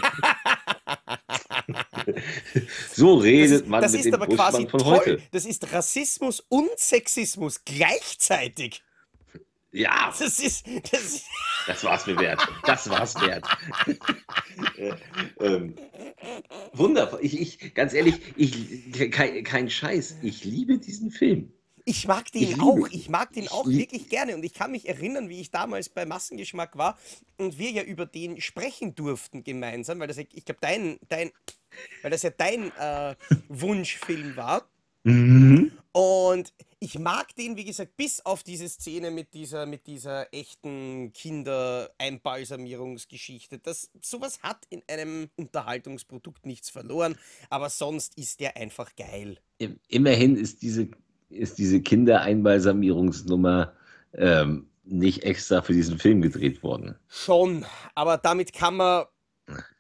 [2.93, 4.99] so Das redet ist, man das mit ist dem aber quasi von toll.
[4.99, 5.23] heute.
[5.33, 8.83] Das ist Rassismus und Sexismus gleichzeitig.
[9.77, 11.27] Ja, Das ist, das ist
[11.67, 12.47] das war's mir wert.
[12.65, 13.45] Das war's wert.
[14.79, 14.95] Äh,
[15.41, 15.75] ähm,
[16.73, 17.19] wundervoll.
[17.23, 20.17] Ich, ich, ganz ehrlich, ich, kein, kein Scheiß.
[20.23, 21.53] Ich liebe diesen Film.
[21.85, 22.89] Ich mag den Ich auch.
[22.91, 24.35] Ich mag den Ich auch wirklich gerne.
[24.35, 26.99] Und ich kann mich erinnern, wie ich damals bei Massengeschmack war
[27.37, 31.31] und wir ja über den sprechen durften gemeinsam, weil das, ja- ich glaube, dein, dein,
[32.03, 33.15] weil das ja dein äh,
[33.49, 34.69] Wunschfilm war.
[35.07, 41.13] Und ich mag den, wie gesagt, bis auf diese Szene mit dieser, mit dieser echten
[41.13, 43.59] Kindereinbalsamierungsgeschichte.
[43.59, 47.17] Das, sowas hat in einem Unterhaltungsprodukt nichts verloren,
[47.51, 49.39] aber sonst ist der einfach geil.
[49.59, 50.89] Im- Immerhin ist diese,
[51.31, 53.73] ist diese Kindereinbalsamierungsnummer
[54.13, 56.97] ähm, nicht extra für diesen Film gedreht worden.
[57.09, 57.65] Schon,
[57.95, 59.07] aber damit kann man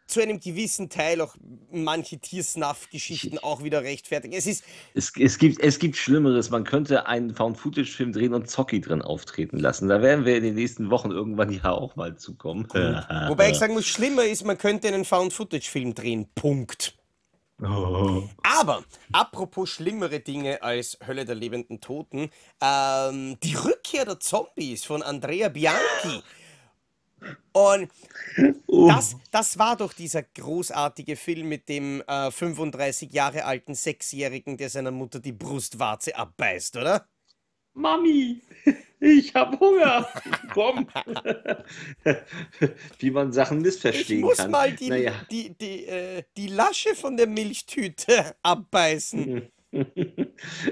[0.06, 1.36] zu einem gewissen Teil auch
[1.70, 4.34] manche Tiersnuff-Geschichten auch wieder rechtfertigen.
[4.34, 4.64] Es ist,
[4.94, 6.50] Es, es, gibt, es gibt Schlimmeres.
[6.50, 9.88] Man könnte einen Found-Footage-Film drehen und Zocki drin auftreten lassen.
[9.88, 12.66] Da werden wir in den nächsten Wochen irgendwann ja auch mal zukommen.
[13.28, 16.28] wobei ich sagen muss, schlimmer ist, man könnte einen Found-Footage-Film drehen.
[16.34, 16.96] Punkt.
[17.62, 18.28] Oh.
[18.42, 25.02] Aber, apropos schlimmere Dinge als Hölle der lebenden Toten, ähm, die Rückkehr der Zombies von
[25.02, 26.22] Andrea Bianchi.
[27.52, 27.90] Und
[28.66, 28.88] Oh.
[28.88, 34.68] das, das war doch dieser großartige Film mit dem äh, 35 Jahre alten Sechsjährigen, der
[34.70, 37.08] seiner Mutter die Brustwarze abbeißt, oder?
[37.74, 38.40] Mami,
[39.00, 40.08] ich habe Hunger.
[40.52, 40.86] Komm.
[42.98, 44.50] Wie man Sachen Ich missverstehen muss kann.
[44.50, 45.12] mal die, Naja.
[45.30, 49.48] die, die, äh, die Lasche von der Milchtüte abbeißen.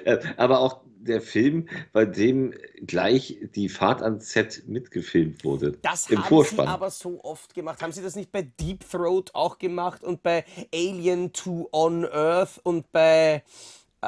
[0.05, 2.55] Äh, Aber auch der Film, bei dem
[2.87, 5.73] gleich die Fahrt ans Set mitgefilmt wurde.
[5.83, 6.67] Das Im haben Vorspann.
[6.67, 7.83] sie aber so oft gemacht.
[7.83, 12.61] Haben sie das nicht bei Deep Throat auch gemacht und bei Alien 2 on Earth
[12.63, 13.43] und bei
[14.03, 14.07] äh,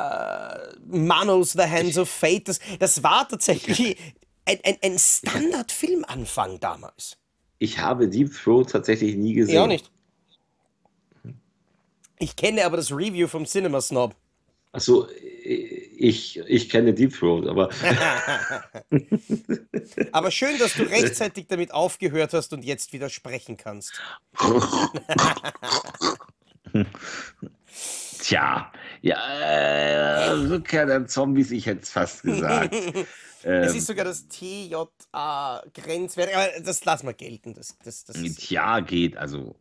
[0.86, 2.48] Manos The Hands of Fate?
[2.48, 3.96] Das, das war tatsächlich
[4.44, 7.16] ein, ein, ein Standard-Filmanfang damals.
[7.58, 9.54] Ich habe Deep Throat tatsächlich nie gesehen.
[9.54, 9.90] Ja, auch nicht.
[12.18, 14.14] Ich kenne aber das Review vom Cinema Snob.
[14.72, 15.06] Achso,
[15.96, 17.70] ich, ich kenne Deep Throat, aber
[20.12, 23.98] Aber schön, dass du rechtzeitig damit aufgehört hast und jetzt wieder sprechen kannst.
[28.20, 32.76] tja, ja, äh, Rückkehr der Zombies, ich hätte es fast gesagt.
[33.42, 37.54] Es ähm, ist sogar das TJA grenzwert, aber das lassen wir gelten.
[37.54, 39.54] Das, das, das tja, geht, also.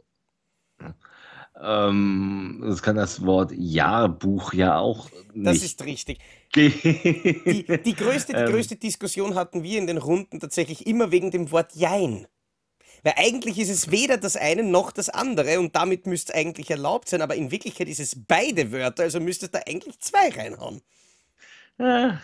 [1.62, 5.10] Ähm, das kann das Wort Jahrbuch ja auch
[5.44, 5.64] das nicht.
[5.64, 6.20] ist richtig.
[6.56, 6.70] die,
[7.48, 8.52] Die, die, größte, die Ähm.
[8.52, 12.28] größte Diskussion hatten wir in den Runden tatsächlich immer wegen dem Wort Jein.
[13.04, 16.72] Weil eigentlich ist es weder das eine noch das andere und damit müsste es eigentlich
[16.72, 20.30] erlaubt sein, aber in Wirklichkeit ist es beide Wörter, also müsste es da eigentlich zwei
[20.30, 20.82] reinhauen.
[21.78, 22.18] Ah,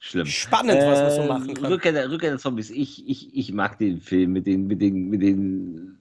[0.00, 0.26] schlimm.
[0.26, 1.66] Spannend, was man so machen kann.
[1.66, 2.70] Rückkehr der, Rückkehr der Zombies.
[2.70, 5.98] Ich, ich, ich mag den Film mit den, mit den, mit den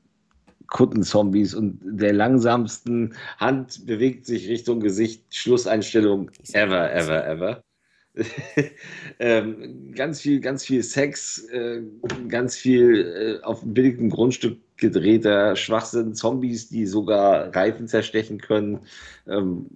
[0.74, 5.24] Kuttenzombies und der langsamsten Hand bewegt sich Richtung Gesicht.
[5.30, 7.64] Schlusseinstellung ever, ever, ever.
[9.20, 11.82] ähm, ganz viel, ganz viel Sex, äh,
[12.28, 18.82] ganz viel äh, auf einem billigen Grundstück gedrehter Schwachsinn, Zombies, die sogar Reifen zerstechen können.
[19.28, 19.68] Ähm,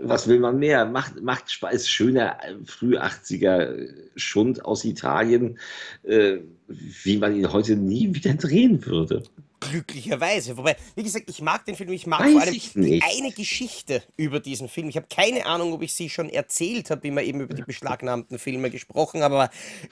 [0.00, 0.84] was will man mehr?
[0.84, 5.58] Macht, macht Spaß, schöner früh 80er Schund aus Italien,
[6.04, 9.22] äh, wie man ihn heute nie wieder drehen würde.
[9.60, 10.56] Glücklicherweise.
[10.56, 14.02] Wobei, wie gesagt, ich mag den Film, ich mag Weiß vor allem die eine Geschichte
[14.16, 14.88] über diesen Film.
[14.88, 17.62] Ich habe keine Ahnung, ob ich sie schon erzählt habe, wie wir eben über die
[17.62, 19.50] beschlagnahmten Filme gesprochen haben, aber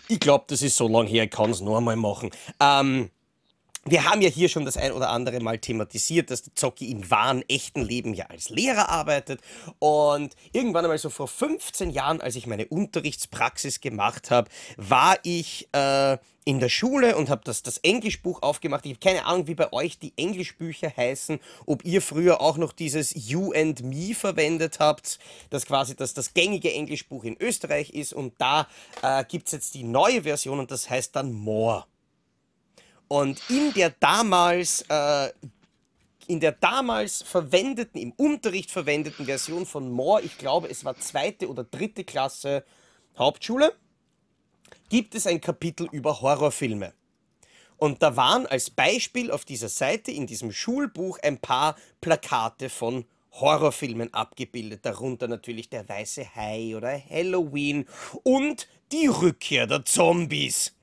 [0.08, 2.30] ich glaube, das ist so lange her, ich kann es nur einmal machen.
[2.58, 3.10] Ähm,
[3.86, 7.10] wir haben ja hier schon das ein oder andere Mal thematisiert, dass der Zocki im
[7.10, 9.40] wahren, echten Leben ja als Lehrer arbeitet.
[9.78, 15.68] Und irgendwann einmal so vor 15 Jahren, als ich meine Unterrichtspraxis gemacht habe, war ich
[15.72, 18.84] äh, in der Schule und habe das, das Englischbuch aufgemacht.
[18.84, 22.72] Ich habe keine Ahnung, wie bei euch die Englischbücher heißen, ob ihr früher auch noch
[22.72, 28.12] dieses You and Me verwendet habt, das quasi das, das gängige Englischbuch in Österreich ist.
[28.12, 28.66] Und da
[29.02, 31.86] äh, gibt es jetzt die neue Version und das heißt dann More.
[33.12, 35.32] Und in der damals, äh,
[36.28, 41.48] in der damals verwendeten, im Unterricht verwendeten Version von More, ich glaube, es war zweite
[41.48, 42.64] oder dritte Klasse
[43.18, 43.74] Hauptschule,
[44.90, 46.92] gibt es ein Kapitel über Horrorfilme.
[47.78, 53.06] Und da waren als Beispiel auf dieser Seite in diesem Schulbuch ein paar Plakate von
[53.32, 57.88] Horrorfilmen abgebildet, darunter natürlich der weiße Hai oder Halloween
[58.22, 60.76] und die Rückkehr der Zombies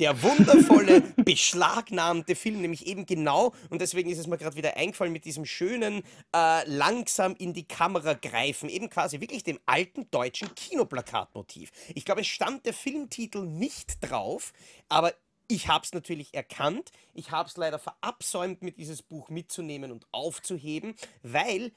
[0.00, 5.12] der wundervolle, beschlagnahmte Film, nämlich eben genau, und deswegen ist es mir gerade wieder eingefallen,
[5.12, 6.02] mit diesem schönen,
[6.34, 11.70] äh, langsam in die Kamera greifen, eben quasi wirklich dem alten deutschen Kinoplakatmotiv.
[11.94, 14.52] Ich glaube, es stand der Filmtitel nicht drauf,
[14.88, 15.12] aber
[15.46, 16.90] ich habe es natürlich erkannt.
[17.12, 21.72] Ich habe es leider verabsäumt, mit dieses Buch mitzunehmen und aufzuheben, weil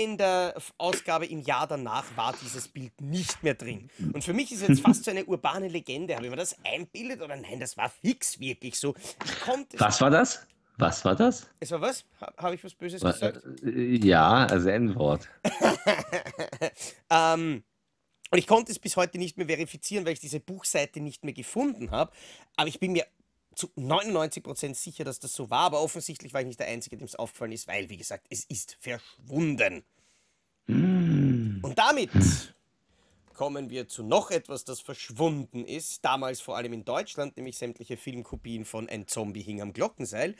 [0.00, 3.88] in der Ausgabe im Jahr danach war dieses Bild nicht mehr drin.
[4.12, 6.14] Und für mich ist es jetzt fast so eine urbane Legende.
[6.14, 8.94] Habe ich mir das einbildet oder nein, das war fix wirklich so.
[9.78, 10.46] Was war das?
[10.76, 11.46] Was war das?
[11.60, 12.04] Es war was?
[12.20, 13.42] Ha- Habe ich was Böses Wa- gesagt?
[13.62, 15.28] äh, Ja, also N-Wort.
[17.10, 17.64] Ähm,
[18.30, 21.34] und ich konnte es bis heute nicht mehr verifizieren, weil ich diese Buchseite nicht mehr
[21.34, 22.12] gefunden habe.
[22.56, 23.04] Aber ich bin mir
[23.60, 25.66] zu 99% sicher, dass das so war.
[25.66, 28.44] Aber offensichtlich war ich nicht der Einzige, dem es aufgefallen ist, weil, wie gesagt, es
[28.44, 29.84] ist verschwunden.
[30.66, 32.10] Und damit
[33.34, 36.04] kommen wir zu noch etwas, das verschwunden ist.
[36.04, 40.34] Damals vor allem in Deutschland, nämlich sämtliche Filmkopien von Ein Zombie hing am Glockenseil.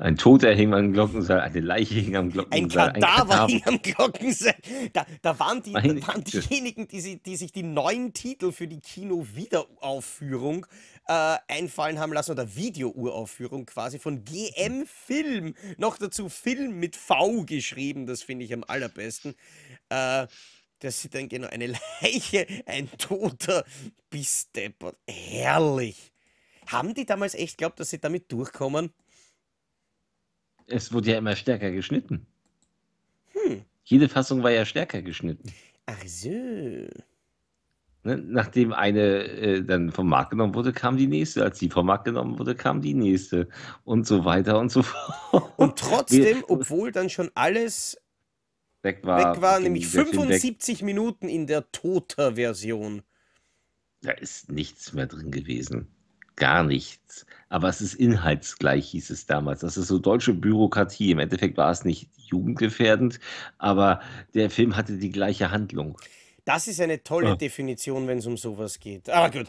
[0.00, 2.92] Ein Toter hing am Glockenseil, eine Leiche hing am Ein Glockenseil.
[2.94, 4.54] Kadaver hing am Glockenseil.
[4.94, 8.66] Da, da waren, die, da waren diejenigen, die, sie, die sich die neuen Titel für
[8.66, 10.64] die Kino-Wiederaufführung
[11.06, 15.54] äh, einfallen haben lassen oder Video-Uraufführung quasi von GM Film.
[15.76, 19.34] Noch dazu Film mit V geschrieben, das finde ich am allerbesten.
[19.90, 20.26] Äh,
[20.78, 21.66] das sieht dann genau eine
[22.00, 23.66] Leiche, ein Toter,
[24.08, 24.96] bis deppert.
[25.06, 26.10] Herrlich.
[26.68, 28.94] Haben die damals echt glaubt, dass sie damit durchkommen?
[30.70, 32.26] Es wurde ja immer stärker geschnitten.
[33.32, 33.64] Hm.
[33.84, 35.52] Jede Fassung war ja stärker geschnitten.
[35.86, 36.28] Ach so.
[38.02, 38.16] Ne?
[38.16, 41.42] Nachdem eine äh, dann vom Markt genommen wurde, kam die nächste.
[41.42, 43.48] Als die vom Markt genommen wurde, kam die nächste.
[43.84, 44.82] Und so weiter und so
[45.30, 45.52] fort.
[45.56, 48.00] Und trotzdem, obwohl dann schon alles
[48.82, 50.40] weg war, weg war, nämlich der Film weg.
[50.40, 53.02] 75 Minuten in der Toter-Version.
[54.02, 55.88] Da ist nichts mehr drin gewesen.
[56.40, 57.26] Gar nichts.
[57.48, 59.60] Aber es ist inhaltsgleich, hieß es damals.
[59.60, 61.10] Das ist so deutsche Bürokratie.
[61.12, 63.20] Im Endeffekt war es nicht jugendgefährdend,
[63.58, 64.00] aber
[64.34, 65.96] der Film hatte die gleiche Handlung.
[66.44, 67.36] Das ist eine tolle Ah.
[67.36, 69.10] Definition, wenn es um sowas geht.
[69.10, 69.48] Aber gut,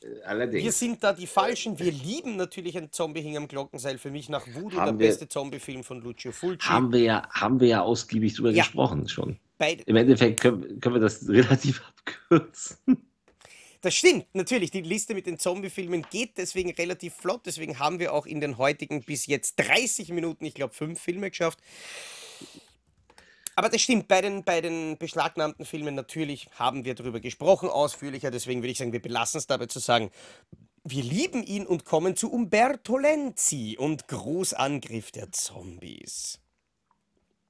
[0.00, 0.78] wir Allerdings.
[0.78, 1.78] sind da die Falschen.
[1.78, 3.98] Wir lieben natürlich ein Zombie hing am Glockenseil.
[3.98, 6.66] Für mich nach Voodoo der Haben wir- beste Zombie-Film von Lucio Fulci.
[6.68, 8.62] Haben wir ja, haben wir ja ausgiebig drüber Ja.
[8.64, 9.38] gesprochen schon.
[9.58, 11.82] Beide, Im Endeffekt können, können wir das relativ
[12.30, 12.76] abkürzen.
[13.80, 14.70] Das stimmt, natürlich.
[14.70, 17.42] Die Liste mit den Zombie-Filmen geht deswegen relativ flott.
[17.46, 21.30] Deswegen haben wir auch in den heutigen bis jetzt 30 Minuten, ich glaube, fünf Filme
[21.30, 21.60] geschafft.
[23.54, 28.30] Aber das stimmt, bei den, bei den beschlagnahmten Filmen natürlich haben wir darüber gesprochen, ausführlicher.
[28.30, 30.10] Deswegen würde ich sagen, wir belassen es dabei zu sagen,
[30.84, 36.40] wir lieben ihn und kommen zu Umberto Lenzi und Großangriff der Zombies.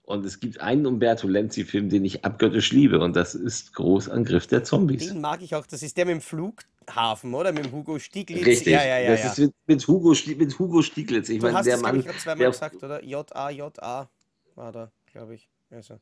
[0.09, 4.65] Und es gibt einen Umberto Lenzi-Film, den ich abgöttisch liebe, und das ist Großangriff der
[4.65, 5.09] Zombies.
[5.09, 5.67] Den mag ich auch.
[5.67, 7.53] Das ist der mit dem Flughafen, oder?
[7.53, 8.47] Mit dem Hugo Stieglitz.
[8.47, 8.73] Richtig.
[8.73, 9.11] Ja, ja, ja.
[9.11, 11.29] das ist mit, mit, Hugo, mit Hugo Stieglitz.
[11.29, 11.99] Ich Du meine, hast der es, Mann.
[12.01, 13.05] ich, gerade zweimal der- gesagt, oder?
[13.05, 14.09] J-A, J-A
[14.55, 15.47] war da, glaube ich.
[15.71, 16.01] Also.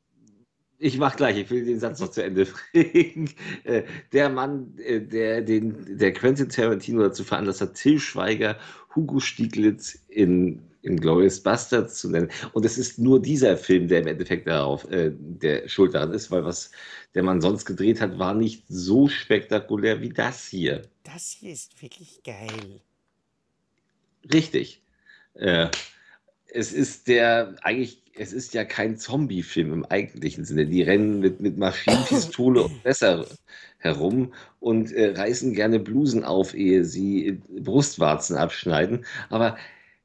[0.79, 3.29] ich mach gleich, ich will den Satz noch zu Ende bringen.
[3.65, 8.57] Äh, der Mann, äh, der, den, der Quentin Tarantino dazu veranlasst hat, Till Schweiger,
[8.95, 12.31] Hugo Stieglitz in, in Glorious Bastards zu nennen.
[12.53, 16.31] Und es ist nur dieser Film, der im Endeffekt darauf äh, der Schuld daran ist,
[16.31, 16.71] weil was
[17.15, 20.83] der Mann sonst gedreht hat, war nicht so spektakulär wie das hier.
[21.03, 22.81] Das hier ist wirklich geil.
[24.33, 24.83] Richtig.
[25.35, 25.69] Äh,
[26.53, 30.67] es ist der eigentlich, es ist ja kein Zombie-Film im eigentlichen Sinne.
[30.67, 33.27] Die rennen mit, mit Maschinenpistole und Messer
[33.79, 39.05] herum und äh, reißen gerne Blusen auf, ehe sie äh, Brustwarzen abschneiden.
[39.29, 39.57] Aber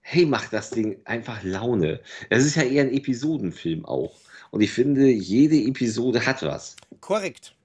[0.01, 2.01] hey, macht das Ding einfach Laune.
[2.29, 4.15] Es ist ja eher ein Episodenfilm auch.
[4.51, 6.75] Und ich finde, jede Episode hat was.
[6.99, 7.55] Korrekt.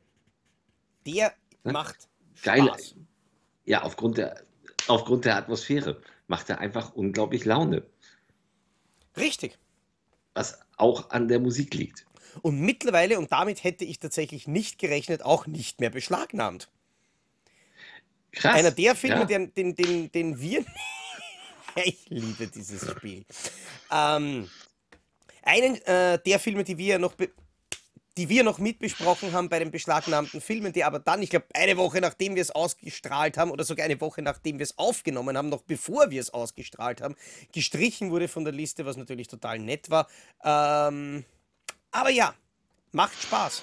[1.05, 1.33] Der
[1.67, 1.73] Ne?
[1.73, 2.09] macht
[2.43, 2.65] Geil.
[2.65, 2.95] Spaß.
[3.65, 4.43] Ja, aufgrund der,
[4.87, 7.83] aufgrund der Atmosphäre macht er einfach unglaublich Laune.
[9.17, 9.59] Richtig.
[10.35, 12.07] Was auch an der Musik liegt.
[12.43, 16.69] Und mittlerweile, und damit hätte ich tatsächlich nicht gerechnet, auch nicht mehr beschlagnahmt.
[18.33, 18.55] Krass.
[18.55, 19.25] Einer der Filme, ja.
[19.25, 20.65] den, den, den, den wir.
[21.85, 23.25] ich liebe dieses Spiel.
[23.91, 24.49] Ähm,
[25.43, 27.15] einen äh, der Filme, die wir noch.
[28.19, 31.77] Die wir noch mitbesprochen haben bei den beschlagnahmten Filmen, die aber dann, ich glaube, eine
[31.77, 35.51] Woche nachdem wir es ausgestrahlt haben oder sogar eine Woche nachdem wir es aufgenommen haben,
[35.51, 37.15] noch bevor wir es ausgestrahlt haben,
[37.53, 40.09] gestrichen wurde von der Liste, was natürlich total nett war.
[40.43, 41.27] Ähm,
[41.91, 42.35] aber ja,
[42.93, 43.63] macht Spaß.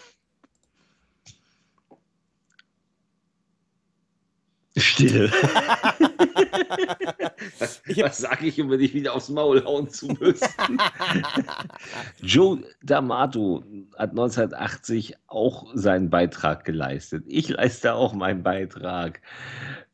[4.75, 5.29] Still.
[7.59, 10.47] was was sage ich, um nicht wieder aufs Maul hauen zu müssen?
[12.21, 13.63] Joe D'Amato
[13.97, 17.23] hat 1980 auch seinen Beitrag geleistet.
[17.27, 19.21] Ich leiste auch meinen Beitrag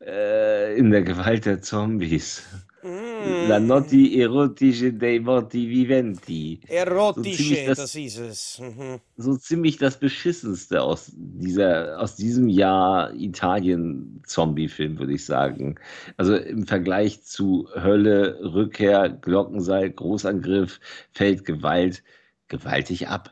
[0.00, 2.42] äh, in der Gewalt der Zombies.
[2.82, 6.58] La notti erotische dei morti viventi.
[6.66, 8.58] Erotische, ziemlich das- das, ist es.
[8.58, 9.00] Mhm.
[9.18, 15.74] so ziemlich das beschissenste aus dieser aus diesem Jahr Italien Zombie-Film, würde ich sagen.
[16.16, 20.80] Also im Vergleich zu Hölle, Rückkehr, Glockenseil, Großangriff,
[21.12, 22.02] fällt Gewalt
[22.48, 23.30] gewaltig ab.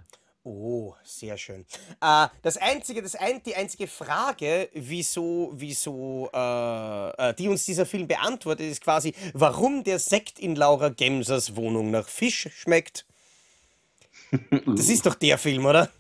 [0.51, 1.67] Oh, sehr schön.
[2.01, 7.85] Äh, das einzige, das ein, die einzige Frage, wieso, wieso, äh, äh, die uns dieser
[7.85, 13.05] Film beantwortet, ist quasi, warum der Sekt in Laura Gemsers Wohnung nach Fisch schmeckt.
[14.65, 15.91] Das ist doch der Film, oder?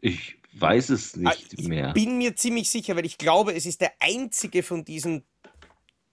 [0.00, 1.92] Ich weiß es Ah, nicht ich mehr.
[1.92, 5.24] bin mir ziemlich sicher, weil ich glaube, es ist der einzige von diesen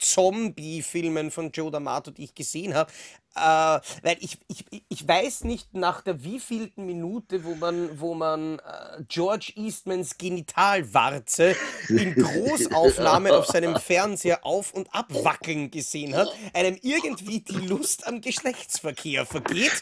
[0.01, 2.91] Zombie-Filmen von Joe D'Amato, die ich gesehen habe.
[3.33, 8.59] Äh, weil ich, ich, ich weiß nicht nach der wievielten Minute, wo man, wo man
[8.59, 11.55] äh, George Eastmans Genitalwarze
[11.87, 18.19] in Großaufnahme auf seinem Fernseher auf und abwackeln gesehen hat, einem irgendwie die Lust am
[18.19, 19.81] Geschlechtsverkehr vergeht.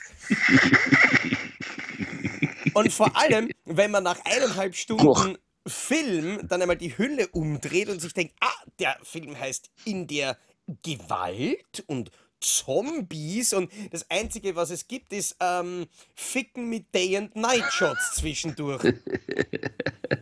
[2.76, 8.02] Und vor allem, wenn man nach eineinhalb Stunden Film dann einmal die Hülle umdreht und
[8.02, 10.38] sich denkt, ah, der Film heißt In der
[10.84, 17.36] Gewalt und Zombies und das Einzige, was es gibt, ist ähm, Ficken mit Day and
[17.36, 18.94] Night Shots zwischendurch.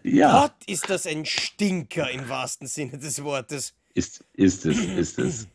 [0.03, 3.73] Ja, Gott, ist das ein Stinker im wahrsten Sinne des Wortes.
[3.93, 5.47] ist, ist es, ist es.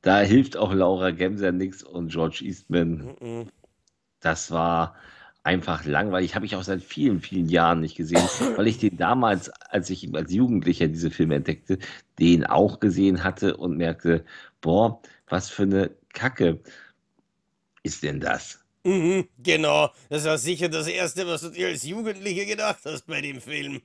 [0.00, 3.50] Da hilft auch Laura Gemser nichts und George Eastman.
[4.20, 4.96] Das war
[5.44, 6.34] einfach langweilig.
[6.34, 10.12] Habe ich auch seit vielen, vielen Jahren nicht gesehen, weil ich den damals, als ich
[10.14, 11.78] als Jugendlicher diese Filme entdeckte,
[12.18, 14.24] den auch gesehen hatte und merkte,
[14.60, 16.60] boah, was für eine Kacke
[17.82, 18.64] ist denn das?
[18.84, 23.20] Mhm, genau, das war sicher das Erste, was du dir als Jugendliche gedacht hast bei
[23.20, 23.80] dem Film.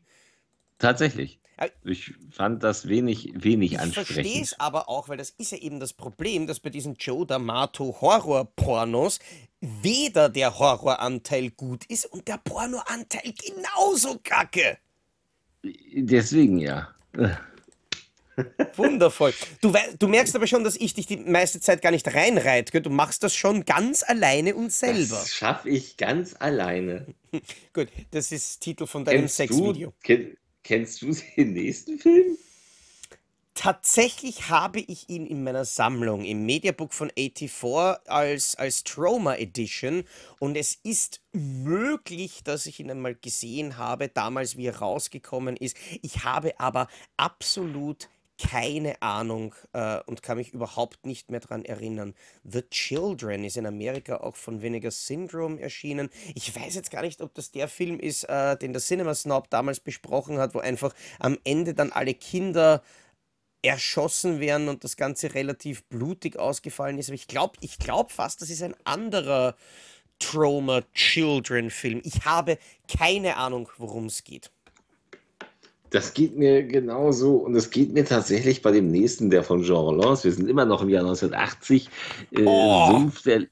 [0.77, 1.39] Tatsächlich.
[1.83, 4.43] Ich fand das wenig, wenig Ich verstehe ansprechend.
[4.43, 7.99] es aber auch, weil das ist ja eben das Problem, dass bei diesen Joe D'Amato
[8.01, 9.19] Horror-Pornos
[9.59, 14.77] weder der Horroranteil gut ist und der Pornoanteil genauso kacke.
[15.63, 16.89] Deswegen ja.
[18.75, 19.33] Wundervoll.
[19.61, 22.81] Du, du merkst aber schon, dass ich dich die meiste Zeit gar nicht reinreite.
[22.81, 25.17] Du machst das schon ganz alleine und selber.
[25.17, 27.07] Das schaffe ich ganz alleine.
[27.73, 29.93] Gut, das ist Titel von deinem Kennst du, Sexvideo.
[30.01, 30.37] kenn,
[30.69, 32.37] kennst du den nächsten Film?
[33.55, 40.03] Tatsächlich habe ich ihn in meiner Sammlung im Mediabook von 84 als, als Trauma Edition
[40.37, 45.75] und es ist möglich, dass ich ihn einmal gesehen habe, damals wie er rausgekommen ist.
[46.03, 48.07] Ich habe aber absolut
[48.39, 52.15] keine Ahnung äh, und kann mich überhaupt nicht mehr daran erinnern.
[52.43, 56.09] The Children ist in Amerika auch von Vinegar Syndrome erschienen.
[56.35, 59.49] Ich weiß jetzt gar nicht, ob das der Film ist, äh, den der Cinema Snob
[59.49, 62.81] damals besprochen hat, wo einfach am Ende dann alle Kinder
[63.61, 67.09] erschossen werden und das Ganze relativ blutig ausgefallen ist.
[67.09, 69.55] Aber ich glaube ich glaub fast, das ist ein anderer
[70.19, 72.01] Trauma Children Film.
[72.03, 74.51] Ich habe keine Ahnung, worum es geht.
[75.91, 79.75] Das geht mir genauso und es geht mir tatsächlich bei dem nächsten, der von Jean
[79.77, 81.89] Rollins, wir sind immer noch im Jahr 1980,
[82.31, 82.91] äh, Oh.
[82.91, 83.47] Sumpf der.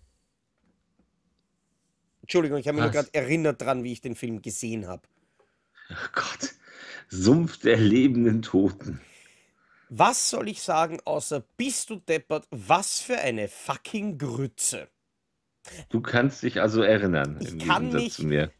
[2.21, 5.01] Entschuldigung, ich habe mich nur gerade erinnert dran, wie ich den Film gesehen habe.
[5.89, 6.53] Oh Gott.
[7.09, 8.99] Sumpf der lebenden Toten.
[9.89, 14.89] Was soll ich sagen, außer bist du deppert, was für eine fucking Grütze.
[15.89, 18.51] Du kannst dich also erinnern, Ich im kann mich- zu mir.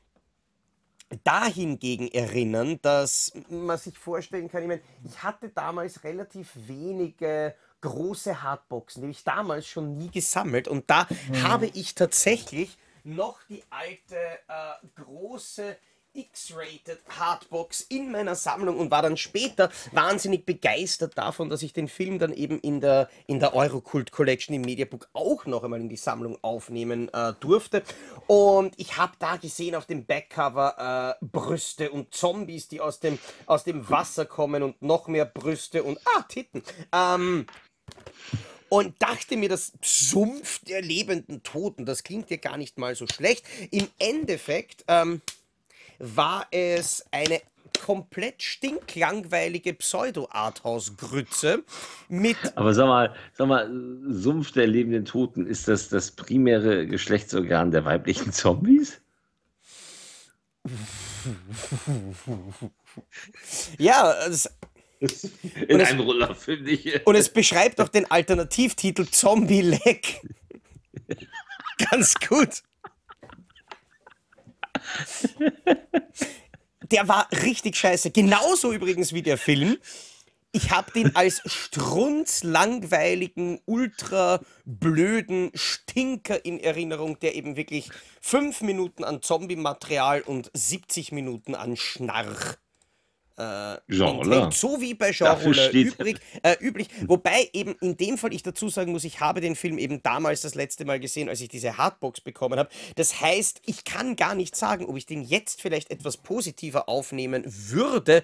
[1.24, 8.42] Dahingegen erinnern, dass man sich vorstellen kann, ich meine, ich hatte damals relativ wenige große
[8.42, 10.68] Hardboxen, die habe ich damals schon nie gesammelt.
[10.68, 11.08] Und da
[11.44, 15.78] habe ich tatsächlich noch die alte äh, große
[16.18, 21.88] X-Rated Hardbox in meiner Sammlung und war dann später wahnsinnig begeistert davon, dass ich den
[21.88, 25.90] Film dann eben in der, in der Eurocult Collection im Mediabook auch noch einmal in
[25.90, 27.84] die Sammlung aufnehmen äh, durfte.
[28.26, 33.20] Und ich habe da gesehen auf dem Backcover äh, Brüste und Zombies, die aus dem,
[33.46, 36.64] aus dem Wasser kommen und noch mehr Brüste und ah, Titten.
[36.92, 37.46] Ähm,
[38.70, 43.08] und dachte mir, das Sumpf der lebenden Toten, das klingt ja gar nicht mal so
[43.08, 43.46] schlecht.
[43.72, 45.22] Im Endeffekt ähm,
[46.00, 47.42] war es eine
[47.80, 51.64] komplett stinklangweilige Pseudo-Arthouse-Grütze
[52.10, 53.70] mit Aber sag mal, sag mal,
[54.10, 59.00] Sumpf der lebenden Toten, ist das das primäre Geschlechtsorgan der weiblichen Zombies?
[63.78, 64.50] ja, es,
[65.68, 67.06] In einem Ruller, finde ich.
[67.06, 70.22] und es beschreibt auch den Alternativtitel Zombie Leg.
[71.92, 72.64] Ganz gut.
[76.92, 78.10] Der war richtig scheiße.
[78.12, 79.78] Genauso übrigens wie der Film.
[80.54, 87.90] Ich habe den als strunzlangweiligen, ultra blöden Stinker in Erinnerung, der eben wirklich
[88.22, 92.58] fünf Minuten an Zombie-Material und 70 Minuten an Schnarch
[93.38, 94.24] Genre.
[94.24, 94.54] enthält.
[94.54, 96.88] So wie bei Genre übrig, äh, üblich.
[97.06, 100.42] Wobei eben in dem Fall ich dazu sagen muss, ich habe den Film eben damals
[100.42, 102.70] das letzte Mal gesehen, als ich diese Hardbox bekommen habe.
[102.96, 107.44] Das heißt, ich kann gar nicht sagen, ob ich den jetzt vielleicht etwas positiver aufnehmen
[107.46, 108.24] würde.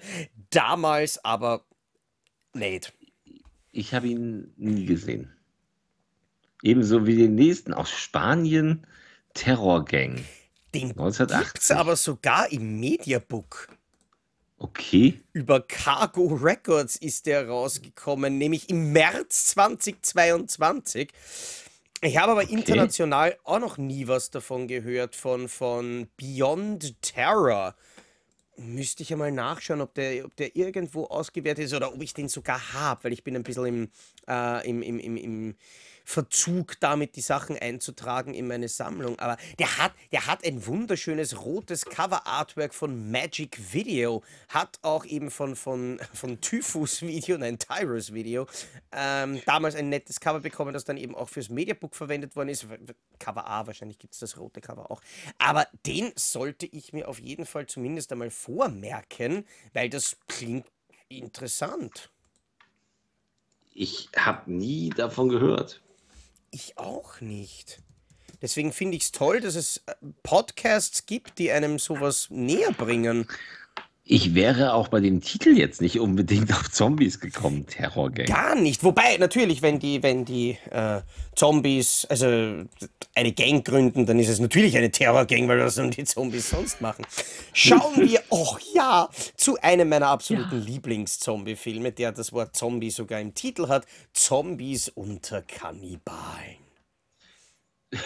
[0.50, 1.64] Damals aber
[2.52, 2.92] nicht.
[3.70, 5.32] Ich habe ihn nie gesehen.
[6.62, 8.86] Ebenso wie den nächsten aus Spanien,
[9.34, 10.24] Terrorgang.
[10.74, 11.52] Den 1980.
[11.52, 13.68] gibt's aber sogar im Mediabook.
[14.64, 15.20] Okay.
[15.34, 21.10] Über Cargo Records ist der rausgekommen, nämlich im März 2022.
[22.00, 27.74] Ich habe aber international auch noch nie was davon gehört, von, von Beyond Terror.
[28.56, 32.14] Müsste ich ja mal nachschauen, ob der, ob der irgendwo ausgewertet ist oder ob ich
[32.14, 33.90] den sogar habe, weil ich bin ein bisschen im,
[34.26, 35.54] äh, im, im, im, im
[36.04, 39.18] Verzug damit, die Sachen einzutragen in meine Sammlung.
[39.18, 45.30] Aber der hat, der hat ein wunderschönes rotes Cover-Artwork von Magic Video, hat auch eben
[45.30, 48.46] von, von, von Typhus Video, nein, Tyrus Video,
[48.92, 52.66] ähm, damals ein nettes Cover bekommen, das dann eben auch fürs Mediabook verwendet worden ist.
[53.18, 55.00] Cover A, wahrscheinlich gibt es das rote Cover auch.
[55.38, 60.66] Aber den sollte ich mir auf jeden Fall zumindest einmal vormerken, weil das klingt
[61.08, 62.10] interessant.
[63.72, 65.80] Ich habe nie davon gehört.
[66.54, 67.80] Ich auch nicht.
[68.40, 73.26] Deswegen finde ich es toll, dass es äh, Podcasts gibt, die einem sowas näher bringen.
[74.06, 78.26] Ich wäre auch bei dem Titel jetzt nicht unbedingt auf Zombies gekommen, Terrorgang.
[78.26, 78.84] Gar nicht.
[78.84, 81.00] Wobei, natürlich, wenn die, wenn die äh,
[81.34, 82.26] Zombies, also
[83.14, 86.82] eine Gang gründen, dann ist es natürlich eine Terrorgang, weil was sollen die Zombies sonst
[86.82, 87.06] machen?
[87.54, 93.32] Schauen wir, oh ja, zu einem meiner absoluten Lieblings-Zombie-Filme, der das Wort Zombie sogar im
[93.34, 96.58] Titel hat: Zombies unter Kannibalen.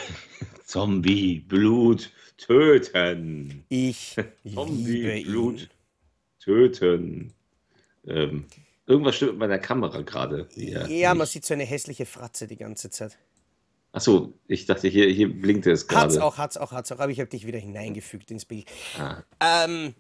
[0.64, 3.64] Zombie, Blut, töten.
[3.68, 5.26] Ich liebe Zombie, ihn.
[5.26, 5.68] Blut,
[6.38, 7.32] töten.
[8.06, 8.46] Ähm,
[8.86, 10.48] irgendwas stimmt mit meiner Kamera gerade.
[10.54, 13.18] hier Ja, man sieht so eine hässliche Fratze die ganze Zeit.
[13.90, 16.22] Achso, ich dachte, hier, hier blinkte es Hat's gerade.
[16.24, 18.66] auch, hat's auch, hat's auch, aber ich habe dich wieder hineingefügt ins Bild.
[18.98, 19.94] Ah, Ähm,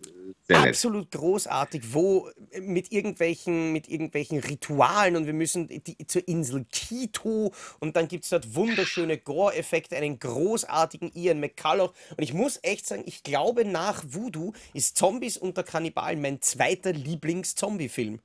[0.52, 2.28] absolut großartig, wo
[2.60, 8.24] mit irgendwelchen, mit irgendwelchen Ritualen und wir müssen die, zur Insel Quito und dann gibt
[8.24, 13.64] es dort wunderschöne Gore-Effekte, einen großartigen Ian McCulloch und ich muss echt sagen, ich glaube
[13.64, 18.20] nach Voodoo ist Zombies unter Kannibalen mein zweiter Lieblings-Zombie-Film.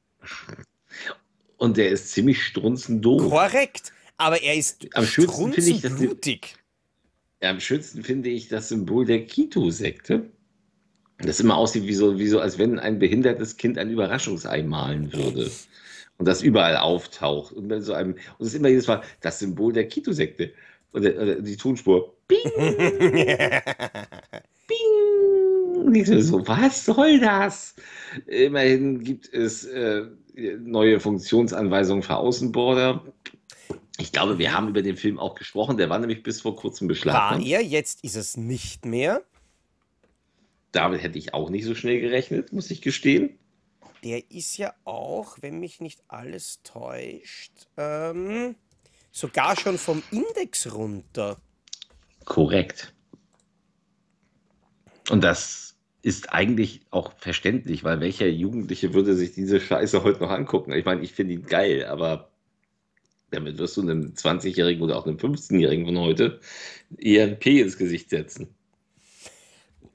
[1.57, 3.30] Und der ist ziemlich strunzendoof.
[3.30, 6.55] Korrekt, aber er ist Am schönsten finde ich.
[7.41, 10.30] Ja, am schönsten finde ich das Symbol der Kito-Sekte.
[11.26, 15.11] Das immer aussieht wie so, wie so, als wenn ein behindertes Kind ein Überraschungsei malen
[15.13, 15.49] würde.
[16.17, 17.53] Und das überall auftaucht.
[17.53, 20.53] Und dann so einem, und es ist immer jedes Mal das Symbol der Kito-Sekte.
[20.93, 22.13] Oder, die Tonspur.
[22.28, 22.41] Bing!
[22.55, 24.38] Bing!
[25.93, 27.76] Ich so, was soll das?
[28.28, 30.05] Immerhin gibt es äh,
[30.59, 33.03] neue Funktionsanweisungen für Außenborder.
[33.99, 35.78] Ich glaube, wir haben über den Film auch gesprochen.
[35.78, 37.45] Der war nämlich bis vor kurzem War beschlagnahmt.
[37.45, 39.21] er, jetzt ist es nicht mehr.
[40.74, 43.38] Damit hätte ich auch nicht so schnell gerechnet, muss ich gestehen.
[44.03, 48.55] Der ist ja auch, wenn mich nicht alles täuscht, ähm,
[49.11, 51.38] sogar schon vom Index runter.
[52.26, 52.93] Korrekt.
[55.09, 60.32] Und das ist eigentlich auch verständlich, weil welcher Jugendliche würde sich diese Scheiße heute noch
[60.32, 60.74] angucken?
[60.74, 62.32] Ich meine, ich finde ihn geil, aber
[63.30, 66.39] damit wirst du einem 20-Jährigen oder auch einem 15-Jährigen von heute
[66.97, 68.53] eher ein P ins Gesicht setzen.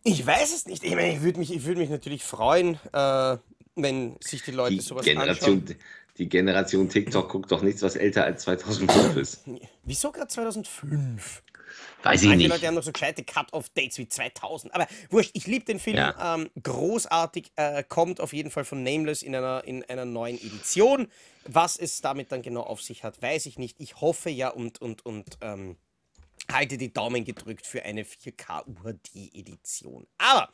[0.04, 0.84] Ich weiß es nicht.
[0.84, 3.36] Ich meine, ich würde mich, ich würd mich natürlich freuen, äh,
[3.76, 5.76] wenn sich die Leute Die sowas Generation, anschauen.
[6.18, 9.44] die Generation TikTok guckt doch nichts, was älter als 2005 ist.
[9.84, 11.42] Wieso gerade 2005?
[12.02, 12.48] Weiß ich Manche nicht.
[12.48, 14.74] Leute haben noch so gescheite Cut-Off-Dates wie 2000.
[14.74, 15.96] Aber wurscht, ich liebe den Film.
[15.96, 16.36] Ja.
[16.36, 17.52] Ähm, großartig.
[17.56, 21.08] Äh, kommt auf jeden Fall von Nameless in einer, in einer neuen Edition.
[21.44, 23.80] Was es damit dann genau auf sich hat, weiß ich nicht.
[23.80, 25.76] Ich hoffe ja und, und, und ähm,
[26.50, 30.06] halte die Daumen gedrückt für eine 4K UHD-Edition.
[30.18, 30.48] Aber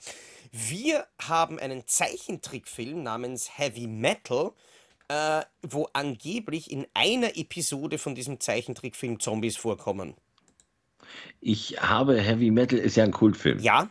[0.50, 4.52] wir haben einen Zeichentrickfilm namens Heavy Metal,
[5.08, 10.14] äh, wo angeblich in einer Episode von diesem Zeichentrickfilm Zombies vorkommen.
[11.40, 13.58] Ich habe Heavy Metal ist ja ein Kultfilm.
[13.60, 13.90] Ja,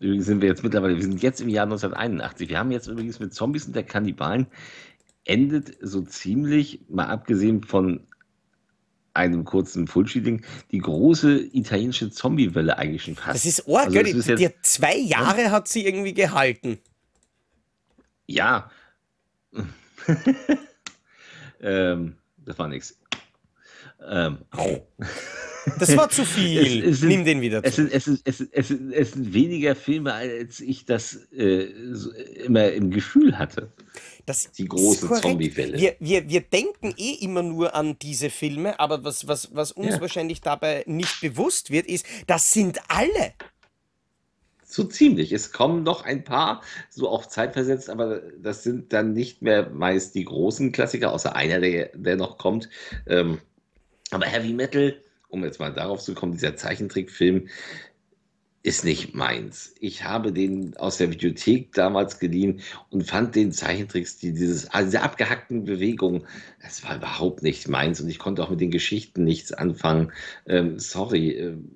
[0.00, 2.48] Übrigens sind wir jetzt mittlerweile, wir sind jetzt im Jahr 1981.
[2.48, 4.46] Wir haben jetzt übrigens mit Zombies und der Kannibalen
[5.24, 8.06] endet so ziemlich, mal abgesehen von
[9.18, 13.34] einem kurzen Fullshooting, die große italienische Zombie-Welle eigentlich schon fast.
[13.34, 14.36] Das ist arg, Also gell?
[14.36, 16.78] Die, zwei Jahre hat sie irgendwie gehalten.
[18.26, 18.70] Ja.
[21.60, 22.98] ähm, das war nichts.
[24.06, 24.86] Ähm, au.
[25.78, 26.82] Das war zu viel.
[26.84, 27.82] Es- es sind- Nimm den wieder Es zu.
[27.82, 31.68] sind, es, sind, es, sind, es, sind, es sind weniger Filme, als ich das äh,
[31.92, 33.72] so immer im Gefühl hatte.
[34.26, 35.08] Das die große.
[35.20, 35.78] Zombie-Welle.
[35.78, 39.94] Wir, wir, wir denken eh immer nur an diese Filme, aber was, was, was uns
[39.96, 40.00] Ja.
[40.00, 43.32] wahrscheinlich dabei nicht bewusst wird, ist, das sind alle.
[44.70, 45.32] So ziemlich.
[45.32, 50.14] Es kommen noch ein paar, so auch zeitversetzt, aber das sind dann nicht mehr meist
[50.14, 52.68] die großen Klassiker, außer einer, der, der noch kommt.
[53.06, 53.38] Ähm,
[54.10, 54.94] aber Heavy Metal,
[55.28, 57.48] um jetzt mal darauf zu kommen, dieser Zeichentrickfilm
[58.62, 59.74] ist nicht meins.
[59.80, 62.60] Ich habe den aus der Videothek damals geliehen
[62.90, 66.26] und fand den Zeichentrickstil, dieses, also diese abgehackten Bewegungen,
[66.60, 70.12] das war überhaupt nicht meins und ich konnte auch mit den Geschichten nichts anfangen.
[70.46, 71.30] Ähm, sorry.
[71.30, 71.70] ähm,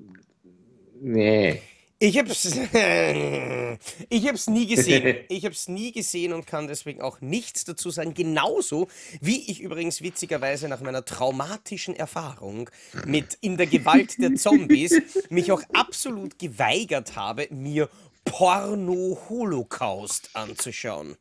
[1.01, 1.63] nee.
[2.03, 2.45] Ich hab's,
[4.09, 5.19] ich hab's nie gesehen.
[5.29, 8.13] Ich hab's nie gesehen und kann deswegen auch nichts dazu sagen.
[8.13, 8.89] Genauso
[9.21, 12.69] wie ich übrigens witzigerweise nach meiner traumatischen Erfahrung
[13.07, 15.01] mit In der Gewalt der Zombies
[15.31, 17.89] mich auch absolut geweigert habe, mir
[18.25, 21.17] Porno-Holocaust anzuschauen.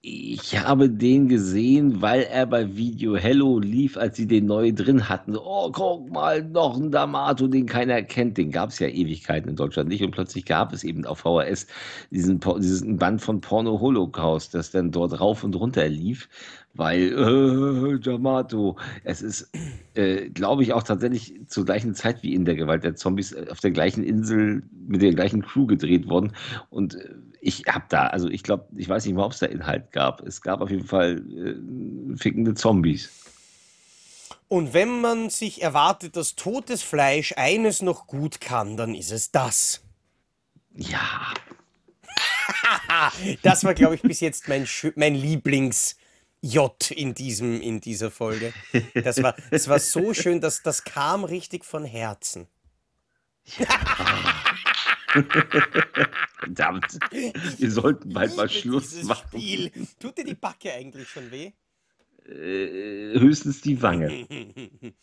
[0.00, 5.08] Ich habe den gesehen, weil er bei Video Hello lief, als sie den neu drin
[5.08, 5.36] hatten.
[5.36, 8.38] Oh, guck mal, noch ein D'Amato, den keiner kennt.
[8.38, 10.04] Den gab es ja Ewigkeiten in Deutschland nicht.
[10.04, 11.66] Und plötzlich gab es eben auf VHS
[12.12, 16.28] diesen, diesen Band von Porno Holocaust, das dann dort rauf und runter lief,
[16.74, 18.78] weil äh, D'Amato.
[19.02, 19.50] Es ist,
[19.94, 23.46] äh, glaube ich, auch tatsächlich zur gleichen Zeit wie in der Gewalt der Zombies äh,
[23.50, 26.34] auf der gleichen Insel mit der gleichen Crew gedreht worden.
[26.70, 29.46] Und äh, ich habe da, also ich glaube, ich weiß nicht mal, ob es da
[29.46, 30.26] Inhalt gab.
[30.26, 33.10] Es gab auf jeden Fall äh, fickende Zombies.
[34.48, 39.30] Und wenn man sich erwartet, dass totes Fleisch eines noch gut kann, dann ist es
[39.30, 39.82] das.
[40.74, 41.32] Ja,
[43.42, 44.66] Das war, glaube ich, bis jetzt mein,
[44.96, 48.52] mein Lieblings-J in, diesem, in dieser Folge.
[48.94, 52.46] Das war, das war so schön, dass das kam richtig von Herzen.
[56.38, 56.98] Verdammt.
[57.10, 59.40] Wir sollten bald mal Schluss machen.
[59.40, 59.70] Spiel.
[59.98, 61.52] Tut dir die Backe eigentlich schon weh?
[62.26, 64.26] Äh, höchstens die Wange.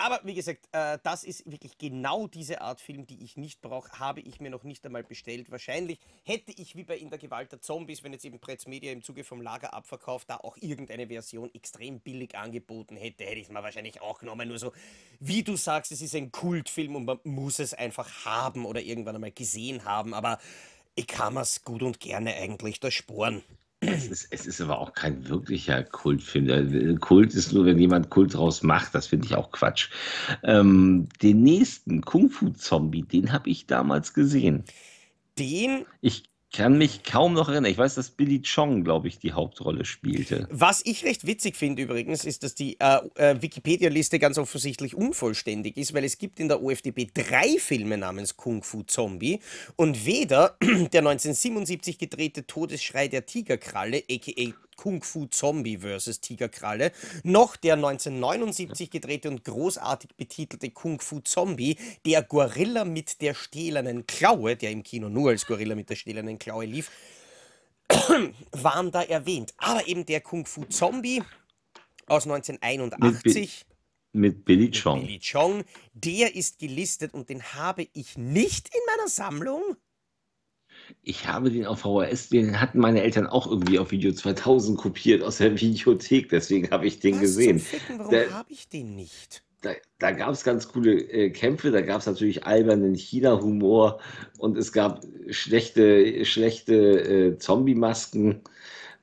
[0.00, 3.98] Aber wie gesagt, äh, das ist wirklich genau diese Art Film, die ich nicht brauche,
[3.98, 5.50] habe ich mir noch nicht einmal bestellt.
[5.50, 8.92] Wahrscheinlich hätte ich wie bei In der Gewalt der Zombies, wenn jetzt eben Pretz Media
[8.92, 13.48] im Zuge vom Lagerabverkauf da auch irgendeine Version extrem billig angeboten hätte, hätte ich es
[13.50, 14.48] mir wahrscheinlich auch genommen.
[14.48, 14.72] Nur so,
[15.18, 19.16] wie du sagst, es ist ein Kultfilm und man muss es einfach haben oder irgendwann
[19.16, 20.14] einmal gesehen haben.
[20.14, 20.38] Aber
[20.94, 23.42] ich kann es gut und gerne eigentlich da sporen.
[23.80, 26.98] Es ist, es ist aber auch kein wirklicher Kultfilm.
[26.98, 28.94] Kult ist nur, wenn jemand Kult draus macht.
[28.94, 29.90] Das finde ich auch Quatsch.
[30.42, 34.64] Ähm, den nächsten Kung Fu Zombie, den habe ich damals gesehen.
[35.38, 37.70] Den Ich, kann mich kaum noch erinnern.
[37.70, 40.48] Ich weiß, dass Billy Chong, glaube ich, die Hauptrolle spielte.
[40.50, 45.76] Was ich recht witzig finde übrigens, ist, dass die äh, äh, Wikipedia-Liste ganz offensichtlich unvollständig
[45.76, 49.40] ist, weil es gibt in der OFDB drei Filme namens Kung Fu Zombie
[49.76, 56.20] und weder der 1977 gedrehte Todesschrei der Tigerkralle, aka Kung Fu Zombie vs.
[56.20, 56.92] Tigerkralle,
[57.24, 61.76] noch der 1979 gedrehte und großartig betitelte Kung Fu Zombie,
[62.06, 66.38] der Gorilla mit der stählernen Klaue, der im Kino nur als Gorilla mit der stählernen
[66.38, 66.90] Klaue lief,
[68.52, 69.52] waren da erwähnt.
[69.58, 71.22] Aber eben der Kung Fu Zombie
[72.06, 73.66] aus 1981
[74.12, 75.00] mit Billy Chong.
[75.00, 79.76] Billy Chong, der ist gelistet und den habe ich nicht in meiner Sammlung.
[81.02, 85.22] Ich habe den auf VHS, den hatten meine Eltern auch irgendwie auf Video 2000 kopiert
[85.22, 87.58] aus der Videothek, deswegen habe ich den Was gesehen.
[87.58, 89.42] zum Ficken, warum habe ich den nicht?
[89.62, 93.98] Da, da gab es ganz coole äh, Kämpfe, da gab es natürlich albernen China-Humor
[94.38, 96.74] und es gab schlechte, schlechte
[97.34, 98.40] äh, Zombie-Masken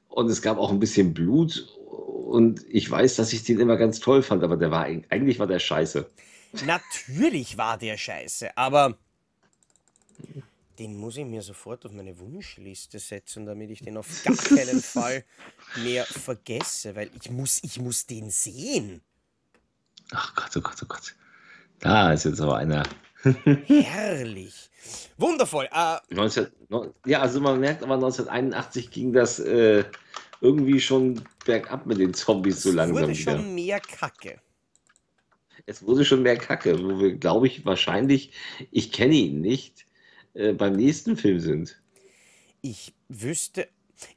[0.08, 1.68] und es gab auch ein bisschen Blut
[2.26, 5.40] und ich weiß, dass ich den immer ganz toll fand, aber der war eig- eigentlich
[5.40, 6.10] war der scheiße.
[6.66, 8.98] Natürlich war der scheiße, aber
[10.80, 14.82] den muss ich mir sofort auf meine Wunschliste setzen, damit ich den auf gar keinen
[14.82, 15.24] Fall
[15.84, 19.02] mehr vergesse, weil ich muss, ich muss den sehen.
[20.12, 21.16] Ach Gott, oh Gott, oh Gott.
[21.80, 22.84] Da ist jetzt aber einer.
[23.66, 24.70] Herrlich.
[25.18, 25.68] Wundervoll.
[25.72, 29.84] Äh, 19, no- ja, also man merkt aber 1981 ging das äh,
[30.42, 33.32] irgendwie schon bergab mit den Zombies so es langsam wurde wieder.
[33.38, 34.40] schon mehr Kacke.
[35.66, 38.32] Es wurde schon mehr Kacke, wo wir, glaube ich, wahrscheinlich,
[38.72, 39.85] ich kenne ihn nicht,
[40.36, 41.82] äh, beim nächsten Film sind.
[42.62, 43.68] Ich wüsste.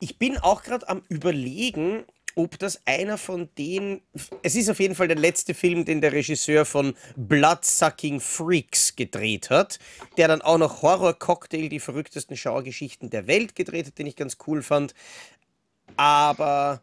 [0.01, 2.05] Ich bin auch gerade am Überlegen,
[2.35, 4.01] ob das einer von den.
[4.43, 9.51] Es ist auf jeden Fall der letzte Film, den der Regisseur von Bloodsucking Freaks gedreht
[9.51, 9.79] hat,
[10.17, 14.17] der dann auch noch Horror Cocktail, die verrücktesten Schauergeschichten der Welt gedreht hat, den ich
[14.17, 14.95] ganz cool fand.
[15.97, 16.81] Aber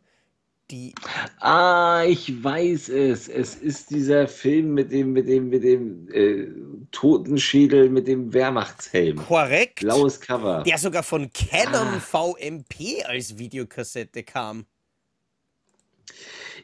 [0.72, 0.94] die.
[1.40, 3.28] Ah, ich weiß es.
[3.28, 6.48] Es ist dieser Film mit dem, mit dem, mit dem äh,
[6.92, 9.18] Totenschädel, mit dem Wehrmachtshelm.
[9.18, 9.80] Korrekt.
[9.82, 10.64] Blaues Cover.
[10.64, 12.00] Der sogar von Canon Ah.
[12.00, 14.66] VMP als Videokassette kam.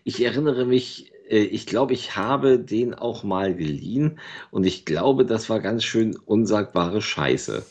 [0.04, 5.26] Ich erinnere mich, äh, ich glaube, ich habe den auch mal geliehen und ich glaube,
[5.26, 7.66] das war ganz schön unsagbare Scheiße.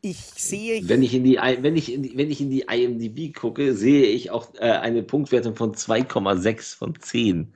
[0.00, 3.34] Ich sehe Wenn ich in die, wenn ich in die, wenn ich in die IMDb
[3.34, 7.52] gucke, sehe ich auch äh, eine Punktwertung von 2,6 von 10.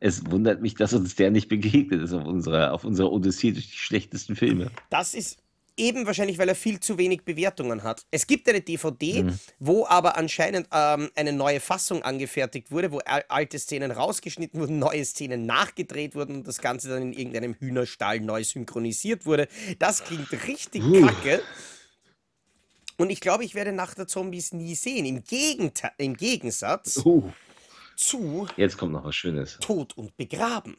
[0.00, 3.70] Es wundert mich, dass uns der nicht begegnet ist auf unserer, auf unserer Odyssee durch
[3.70, 4.70] die schlechtesten Filme.
[4.90, 5.38] Das ist
[5.76, 8.02] eben wahrscheinlich, weil er viel zu wenig Bewertungen hat.
[8.10, 9.38] Es gibt eine DVD, Mhm.
[9.58, 14.78] wo aber anscheinend ähm, eine neue Fassung angefertigt wurde, wo al- alte Szenen rausgeschnitten wurden,
[14.78, 19.46] neue Szenen nachgedreht wurden und das Ganze dann in irgendeinem Hühnerstall neu synchronisiert wurde.
[19.78, 21.06] Das klingt richtig Puh.
[21.06, 21.42] kacke.
[23.02, 25.04] Und ich glaube, ich werde Nacht der Zombies nie sehen.
[25.06, 27.32] Im, Gegente im Gegensatz Uh,
[27.96, 29.58] zu jetzt kommt noch was Schönes.
[29.60, 30.76] Tod und Begraben.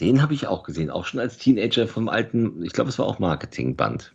[0.00, 3.06] Den habe ich auch gesehen, auch schon als Teenager vom alten, ich glaube, es war
[3.06, 4.12] auch Marketingband.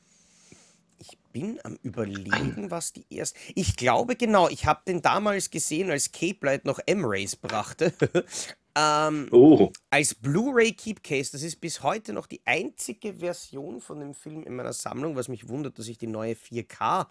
[0.99, 3.39] Ich bin am überlegen, was die erste.
[3.55, 7.93] Ich glaube genau, ich habe den damals gesehen, als Cape Light noch M-Rays brachte.
[8.75, 11.31] ähm, Oh, als Blu-ray Keepcase.
[11.31, 15.27] Das ist bis heute noch die einzige Version von dem Film in meiner Sammlung, was
[15.27, 17.07] mich wundert, dass ich die neue 4K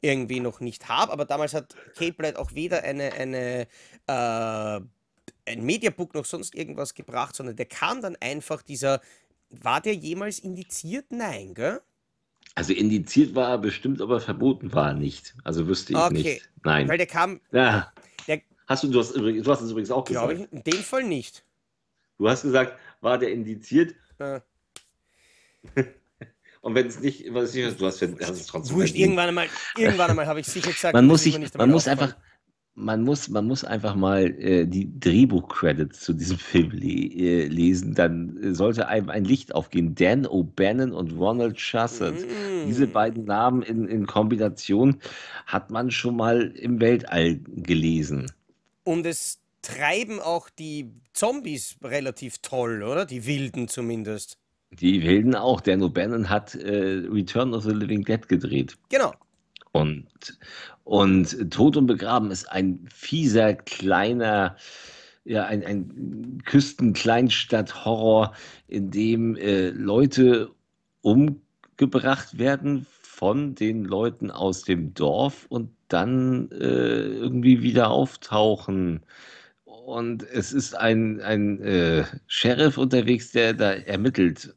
[0.00, 1.12] irgendwie noch nicht habe.
[1.12, 3.66] Aber damals hat Cape Light auch weder eine, eine
[4.06, 4.80] äh,
[5.44, 9.00] ein Mediabook noch sonst irgendwas gebracht, sondern der kam dann einfach dieser.
[9.50, 11.06] War der jemals indiziert?
[11.10, 11.82] Nein, gell?
[12.54, 15.34] also indiziert war er bestimmt, aber verboten war er nicht.
[15.44, 16.50] Also wüsste ich Okay, nicht.
[16.64, 16.88] Nein.
[16.88, 17.92] Weil der kam, Ja.
[18.72, 20.50] Hast du, du hast, du hast es übrigens auch glaube gesagt.
[20.50, 21.44] ich, in dem Fall nicht.
[22.16, 23.94] Du hast gesagt, war der indiziert?
[24.18, 24.40] Äh,
[26.62, 30.08] Und wenn es nicht, was ich, du hast, hast es trotzdem wurscht, irgendwann einmal, irgendwann
[30.10, 32.16] einmal habe ich sicher gesagt, Man muss sich, nicht man muss einfach,
[32.74, 37.94] man muss, man muss einfach mal äh, die Drehbuch-Credits zu diesem Film le äh, lesen,
[37.94, 39.94] dann sollte einem ein Licht aufgehen.
[39.94, 42.26] Dan O'Bannon und Ronald Shusett.
[42.64, 42.92] Diese Mm.
[42.92, 44.96] beiden Namen in, in Kombination
[45.46, 48.30] hat man schon mal im Weltall gelesen.
[48.84, 53.06] Und es treiben auch die Zombies relativ toll, oder?
[53.06, 54.38] Die Wilden zumindest.
[54.72, 55.60] Die Wilden auch.
[55.60, 58.76] Dan O'Bannon hat äh, Return of the Living Dead gedreht.
[58.88, 59.12] Genau.
[59.72, 60.06] Und,
[60.84, 64.56] und Tod und Begraben ist ein fieser, kleiner,
[65.24, 68.34] ja, ein, ein Küsten-Kleinstadt-Horror,
[68.68, 70.50] in dem äh, Leute
[71.02, 79.04] umgebracht werden von den Leuten aus dem Dorf und dann äh, irgendwie wieder auftauchen.
[79.64, 84.54] Und es ist ein, ein äh, Sheriff unterwegs, der da ermittelt.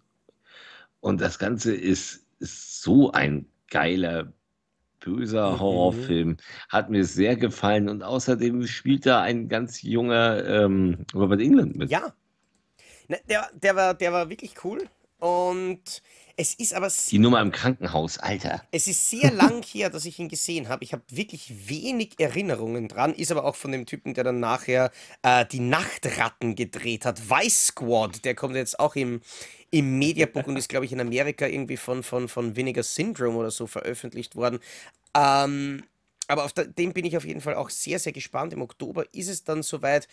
[1.00, 4.34] Und das Ganze ist, ist so ein geiler
[5.00, 6.38] böser Horrorfilm.
[6.70, 11.92] Hat mir sehr gefallen und außerdem spielt da ein ganz junger ähm, Robert England mit.
[11.92, 12.14] Ja.
[13.08, 14.90] Ne, der, der, war, der war wirklich cool.
[15.20, 16.02] Und
[16.38, 18.62] es ist aber Die Nummer im Krankenhaus, Alter.
[18.72, 20.84] Es ist sehr lang her, dass ich ihn gesehen habe.
[20.84, 23.14] Ich habe wirklich wenig Erinnerungen dran.
[23.14, 27.30] Ist aber auch von dem Typen, der dann nachher äh, die Nachtratten gedreht hat.
[27.30, 29.22] Vice Squad, der kommt jetzt auch im,
[29.72, 33.52] im Mediabook und ist, glaube ich, in Amerika irgendwie von, von, von Vinegar Syndrome oder
[33.52, 34.60] so veröffentlicht worden.
[35.16, 35.84] Ähm,
[36.28, 38.52] aber auf den bin ich auf jeden Fall auch sehr, sehr gespannt.
[38.52, 40.08] Im Oktober ist es dann soweit.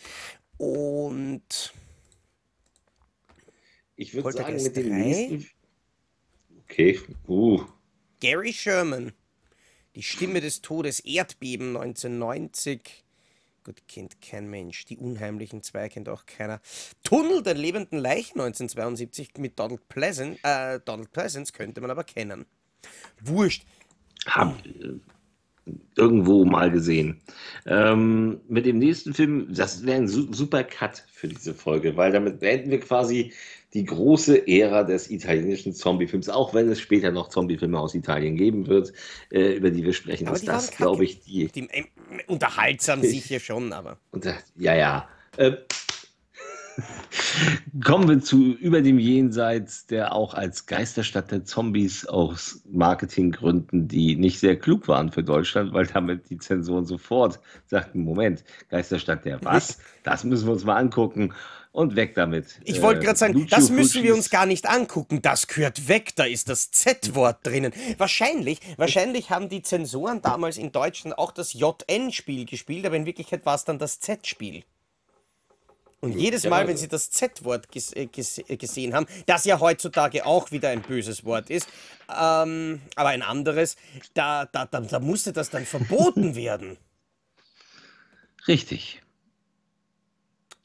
[0.57, 1.73] Und
[3.97, 4.95] Ich würde sagen, mit dem 3?
[4.95, 5.62] nächsten.
[6.73, 7.63] Okay, uh.
[8.19, 9.11] Gary Sherman,
[9.95, 13.05] die Stimme des Todes, Erdbeben 1990.
[13.63, 14.85] Gut, kennt kein Mensch.
[14.85, 16.61] Die unheimlichen zwei kennt auch keiner.
[17.03, 22.47] Tunnel der lebenden Leichen 1972 mit Donald Pleasance, äh, Donald Pleasance könnte man aber kennen.
[23.21, 23.67] Wurscht.
[24.25, 24.95] Hab äh,
[25.95, 27.21] irgendwo mal gesehen.
[27.65, 32.11] Ähm, mit dem nächsten Film, das wäre ein su super Cut für diese Folge, weil
[32.11, 33.31] damit beenden wir quasi
[33.73, 38.67] die große Ära des italienischen Zombie-Films, auch wenn es später noch Zombie-Filme aus Italien geben
[38.67, 38.93] wird,
[39.31, 40.27] äh, über die wir sprechen.
[40.27, 41.47] Aber ist das, glaube ich, die.
[41.47, 41.85] Die, äh,
[42.27, 43.97] unterhaltsam sicher schon, aber.
[44.11, 45.09] Und, äh, ja, ja.
[45.37, 45.53] Äh,
[47.83, 54.15] Kommen wir zu Über dem Jenseits, der auch als Geisterstadt der Zombies aus Marketinggründen, die
[54.15, 59.43] nicht sehr klug waren für Deutschland, weil damit die Zensoren sofort sagten, Moment, Geisterstadt der
[59.43, 59.79] was?
[60.03, 61.33] Das müssen wir uns mal angucken
[61.71, 62.59] und weg damit.
[62.65, 65.21] Ich wollte Äh, gerade sagen, Lucio das müssen wir Fulcis- uns gar nicht angucken.
[65.23, 67.73] Das gehört weg, da ist das Z-Wort drinnen.
[67.97, 73.45] Wahrscheinlich, wahrscheinlich haben die Zensoren damals in Deutschland auch das JN-Spiel gespielt, aber in Wirklichkeit
[73.45, 74.63] war es dann das Z-Spiel.
[76.03, 79.61] Und jedes Mal, wenn sie das Z-Wort ges äh, ges äh, gesehen haben, das ja
[79.61, 81.69] heutzutage auch wieder ein böses Wort ist,
[82.09, 83.77] ähm, aber ein anderes,
[84.13, 86.75] da, da, da, da musste das dann verboten werden.
[88.49, 89.01] Richtig.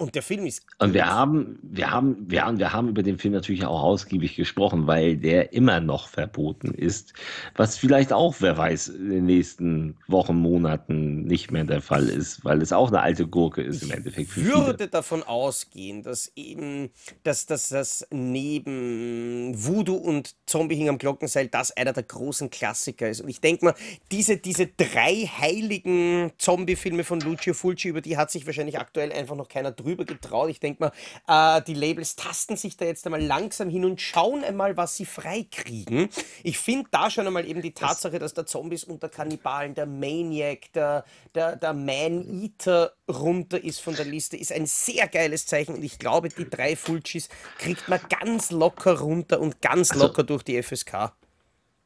[0.00, 3.18] Und der Film ist Und wir haben, wir haben, wir haben, wir haben über den
[3.18, 7.14] Film natürlich auch ausgiebig gesprochen, weil der immer noch verboten ist.
[7.56, 12.44] Was vielleicht auch, wer weiß, in den nächsten Wochen, Monaten nicht mehr der Fall ist,
[12.44, 14.88] weil es auch eine alte Gurke ist im Endeffekt für würde viele.
[14.88, 16.90] davon ausgehen, dass eben,
[17.24, 23.08] dass, dass das neben Voodoo und Zombie hing am Glockenseil das einer der großen Klassiker
[23.08, 23.20] ist.
[23.20, 23.74] Und ich denke mal,
[24.12, 29.34] diese, diese drei heiligen Zombie-Filme von Lucio Fulci, über die hat sich wahrscheinlich aktuell einfach
[29.34, 30.50] noch keiner drüber getraut.
[30.50, 30.90] Ich denke
[31.26, 34.96] mal, äh, die Labels tasten sich da jetzt einmal langsam hin und schauen einmal, was
[34.96, 36.08] sie freikriegen.
[36.42, 40.72] Ich finde da schon einmal eben die Tatsache, dass der Zombies unter Kannibalen, der Maniac,
[40.74, 45.82] der, der, der Man-Eater runter ist von der Liste, ist ein sehr geiles Zeichen und
[45.82, 47.28] ich glaube, die drei Fulcis
[47.58, 51.12] kriegt man ganz locker runter und ganz Also- locker durch die FSK.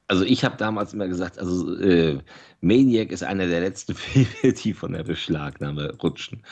[0.09, 2.18] Also ich habe damals immer gesagt, also äh,
[2.61, 6.44] Maniac ist einer der letzten Filme, die von der Beschlagnahme rutschen.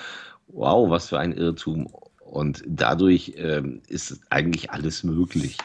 [0.52, 1.86] Wow, was für ein Irrtum.
[2.20, 5.56] Und dadurch ähm, ist eigentlich alles möglich.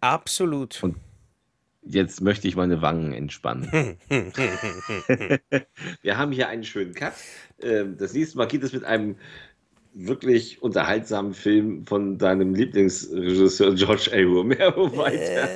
[0.00, 0.82] Absolut.
[0.82, 0.96] Und
[1.86, 3.70] Jetzt möchte ich meine Wangen entspannen.
[4.08, 5.38] Wir
[6.16, 7.12] haben hier einen schönen Cut.
[7.60, 9.16] Ähm, Das nächste Mal geht es mit einem
[9.94, 14.22] wirklich unterhaltsamen Film von deinem Lieblingsregisseur George A.
[14.22, 15.48] Romero weiter.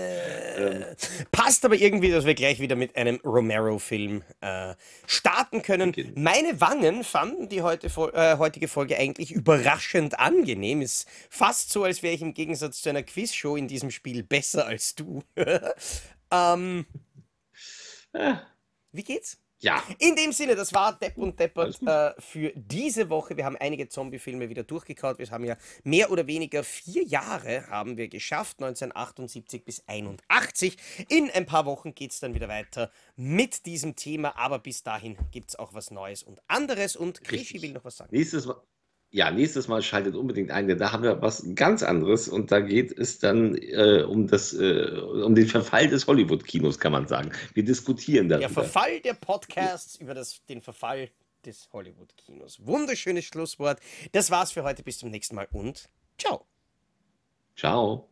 [1.30, 4.74] Passt aber irgendwie, dass wir gleich wieder mit einem Romero-Film äh,
[5.07, 5.91] starten können.
[5.91, 6.12] Okay.
[6.16, 10.82] Meine Wangen fanden die heute, äh, heutige Folge eigentlich überraschend angenehm.
[10.82, 14.66] Ist fast so, als wäre ich im Gegensatz zu einer Quizshow in diesem Spiel besser
[14.66, 15.22] als du.
[16.32, 16.86] ähm,
[18.14, 18.41] Ah,
[18.93, 19.39] wie geht's?
[19.61, 23.36] Ja, In dem Sinne, das war Depp und Deppert äh, für diese Woche.
[23.36, 25.18] Wir haben einige Zombie-Filme wieder durchgekaut.
[25.18, 30.76] Wir haben ja mehr oder weniger vier Jahre haben wir geschafft, 1978 bis 81.
[31.09, 35.16] In ein paar Wochen geht es dann wieder weiter mit diesem Thema, aber bis dahin
[35.32, 36.94] gibt es auch was Neues und anderes.
[36.94, 38.14] Und Krischi will noch was sagen.
[38.16, 38.62] nächstes Mal.
[39.11, 42.61] Ja, nächstes Mal schaltet unbedingt ein, denn da haben wir was ganz anderes und da
[42.61, 47.32] geht es dann äh, um das, äh, um den Verfall des Hollywood-Kinos, kann man sagen.
[47.54, 48.64] Wir diskutieren Der darüber.
[48.64, 51.09] Verfall der Podcasts über das, den Verfall
[51.46, 52.66] des Hollywood-Kinos.
[52.66, 53.80] Wunderschönes Schlusswort.
[54.12, 54.82] Das war's für heute.
[54.82, 55.88] Bis zum nächsten Mal und
[56.18, 56.44] ciao.
[57.56, 58.09] Ciao.